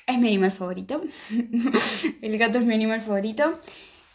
es 0.04 0.18
mi 0.18 0.26
animal 0.26 0.50
favorito. 0.50 1.00
El 2.22 2.36
gato 2.36 2.58
es 2.58 2.64
mi 2.64 2.74
animal 2.74 3.00
favorito. 3.00 3.60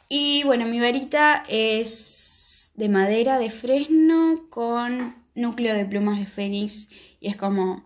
Y 0.10 0.44
bueno, 0.44 0.66
mi 0.66 0.82
varita 0.82 1.46
es 1.48 2.74
de 2.76 2.90
madera 2.90 3.40
de 3.40 3.52
fresno 3.52 4.50
con 4.50 5.16
núcleo 5.34 5.76
de 5.76 5.86
plumas 5.86 6.20
de 6.20 6.26
fénix. 6.26 6.90
Y 7.22 7.30
es 7.30 7.38
como, 7.38 7.86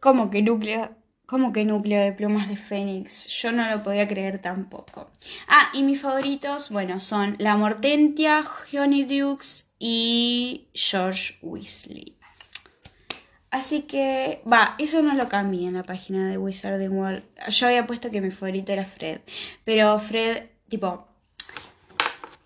como 0.00 0.28
que 0.30 0.42
núcleo 0.42 1.03
¿Cómo 1.26 1.54
que 1.54 1.64
núcleo 1.64 2.02
de 2.02 2.12
plumas 2.12 2.48
de 2.48 2.56
Fénix? 2.56 3.26
Yo 3.28 3.50
no 3.50 3.68
lo 3.70 3.82
podía 3.82 4.06
creer 4.06 4.40
tampoco. 4.40 5.10
Ah, 5.48 5.70
y 5.72 5.82
mis 5.82 6.00
favoritos, 6.00 6.68
bueno, 6.68 7.00
son 7.00 7.36
La 7.38 7.56
Mortentia, 7.56 8.44
Dukes 8.70 9.70
y 9.78 10.68
George 10.74 11.38
Weasley. 11.40 12.18
Así 13.50 13.82
que, 13.82 14.42
va, 14.50 14.74
eso 14.78 15.00
no 15.00 15.14
lo 15.14 15.28
cambié 15.28 15.68
en 15.68 15.74
la 15.74 15.84
página 15.84 16.28
de 16.28 16.36
Wizarding 16.36 16.90
World. 16.90 17.22
Yo 17.48 17.68
había 17.68 17.86
puesto 17.86 18.10
que 18.10 18.20
mi 18.20 18.30
favorito 18.30 18.72
era 18.72 18.84
Fred. 18.84 19.20
Pero 19.64 19.98
Fred, 20.00 20.48
tipo. 20.68 21.06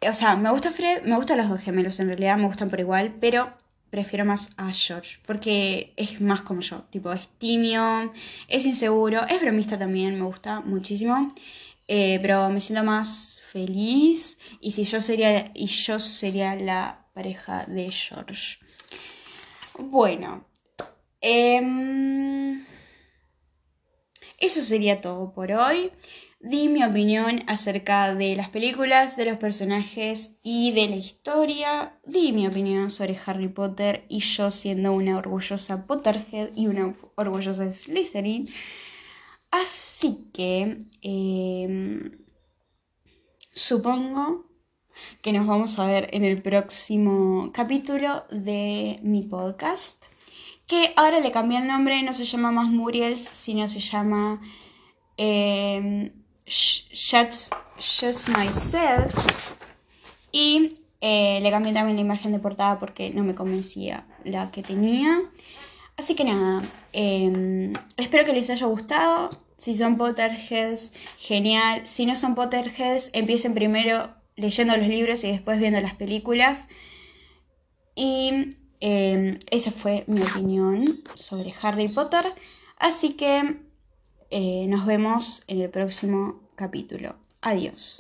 O 0.07 0.13
sea, 0.13 0.37
me 0.37 0.51
gusta 0.51 0.71
Fred, 0.71 1.03
me 1.05 1.17
gustan 1.17 1.39
los 1.39 1.49
dos 1.49 1.61
gemelos 1.61 1.99
en 1.99 2.09
realidad, 2.09 2.37
me 2.37 2.47
gustan 2.47 2.71
por 2.71 2.79
igual, 2.79 3.15
pero 3.21 3.53
prefiero 3.91 4.25
más 4.25 4.51
a 4.57 4.73
George, 4.73 5.19
porque 5.27 5.93
es 5.97 6.21
más 6.21 6.43
como 6.43 6.61
yo, 6.61 6.83
tipo, 6.91 7.13
es 7.13 7.29
tímido, 7.39 8.13
es 8.49 8.67
inseguro, 8.67 9.27
es 9.27 9.41
bromista 9.41 9.79
también, 9.79 10.19
me 10.19 10.27
gusta 10.27 10.61
muchísimo, 10.61 11.29
eh, 11.87 12.19
pero 12.21 12.49
me 12.51 12.61
siento 12.61 12.85
más 12.85 13.41
feliz 13.51 14.39
y 14.61 14.73
si 14.73 14.85
yo 14.85 15.01
sería, 15.01 15.51
y 15.55 15.67
yo 15.67 15.99
sería 15.99 16.55
la 16.55 17.07
pareja 17.15 17.65
de 17.67 17.91
George. 17.91 18.59
Bueno, 19.79 20.45
em, 21.21 22.65
eso 24.39 24.63
sería 24.63 25.01
todo 25.01 25.33
por 25.33 25.51
hoy 25.53 25.91
di 26.41 26.69
mi 26.69 26.85
opinión 26.85 27.43
acerca 27.47 28.15
de 28.15 28.37
las 28.37 28.49
películas, 28.49 29.17
de 29.17 29.27
los 29.27 29.37
personajes 29.39 30.39
y 30.43 30.73
de 30.73 30.89
la 30.89 30.97
historia. 30.97 31.99
Di 32.05 32.33
mi 32.33 32.47
opinión 32.47 32.91
sobre 32.91 33.19
Harry 33.27 33.49
Potter 33.49 34.05
y 34.09 34.21
yo 34.21 34.51
siendo 34.51 34.93
una 34.93 35.19
orgullosa 35.19 35.87
Potterhead 35.87 36.51
y 36.55 36.67
una 36.67 36.95
orgullosa 37.17 37.71
Slytherin. 37.71 38.49
Así 39.51 40.31
que... 40.33 40.87
Em, 41.03 42.29
supongo 43.59 44.47
que 45.23 45.33
nos 45.33 45.47
vamos 45.47 45.79
a 45.79 45.87
ver 45.87 46.09
en 46.13 46.25
el 46.25 46.41
próximo 46.43 47.51
capítulo 47.53 48.25
de 48.31 49.01
mi 49.03 49.23
podcast, 49.25 50.05
que 50.67 50.93
ahora 50.97 51.21
le 51.21 51.33
cambié 51.33 51.59
el 51.59 51.67
nombre, 51.67 52.03
no 52.03 52.13
se 52.13 52.25
llama 52.25 52.53
más 52.53 52.69
Muriels, 52.69 53.29
sino 53.33 53.67
se 53.69 53.81
llama 53.81 54.41
eh, 55.17 56.13
Just, 56.49 58.29
Myself. 58.37 59.55
Y 60.33 60.79
eh, 61.01 61.41
le 61.43 61.51
cambié 61.51 61.73
también 61.73 61.97
la 61.97 62.03
imagen 62.03 62.33
de 62.33 62.39
portada 62.39 62.79
porque 62.79 63.11
no 63.11 63.23
me 63.23 63.35
convencía 63.35 64.07
la 64.25 64.51
que 64.51 64.63
tenía. 64.63 65.21
Así 65.97 66.15
que 66.15 66.25
nada, 66.25 66.63
em, 66.93 67.73
espero 67.97 68.25
que 68.25 68.33
les 68.33 68.51
haya 68.51 68.67
gustado. 68.67 69.31
Si 69.57 69.77
son 69.77 69.97
Potterheads, 69.97 70.93
genial. 71.19 71.87
Si 71.87 72.07
no 72.07 72.15
son 72.15 72.35
Potterheads, 72.35 73.11
empiecen 73.13 73.55
primero 73.55 74.15
leyendo 74.37 74.77
los 74.77 74.87
libros 74.87 75.25
y 75.25 75.33
después 75.33 75.59
viendo 75.59 75.81
las 75.81 75.95
películas. 75.95 76.69
Y 77.95 78.51
em, 78.81 79.39
esa 79.51 79.73
fue 79.73 80.05
mi 80.07 80.23
opinión 80.23 81.03
sobre 81.15 81.53
Harry 81.61 81.89
Potter. 81.89 82.33
Así 82.79 83.15
que 83.15 83.68
eh, 84.31 84.67
nos 84.69 84.87
vemos 84.87 85.43
en 85.47 85.61
el 85.61 85.71
próximo 85.71 86.41
capítulo. 86.55 87.15
Adiós. 87.41 87.97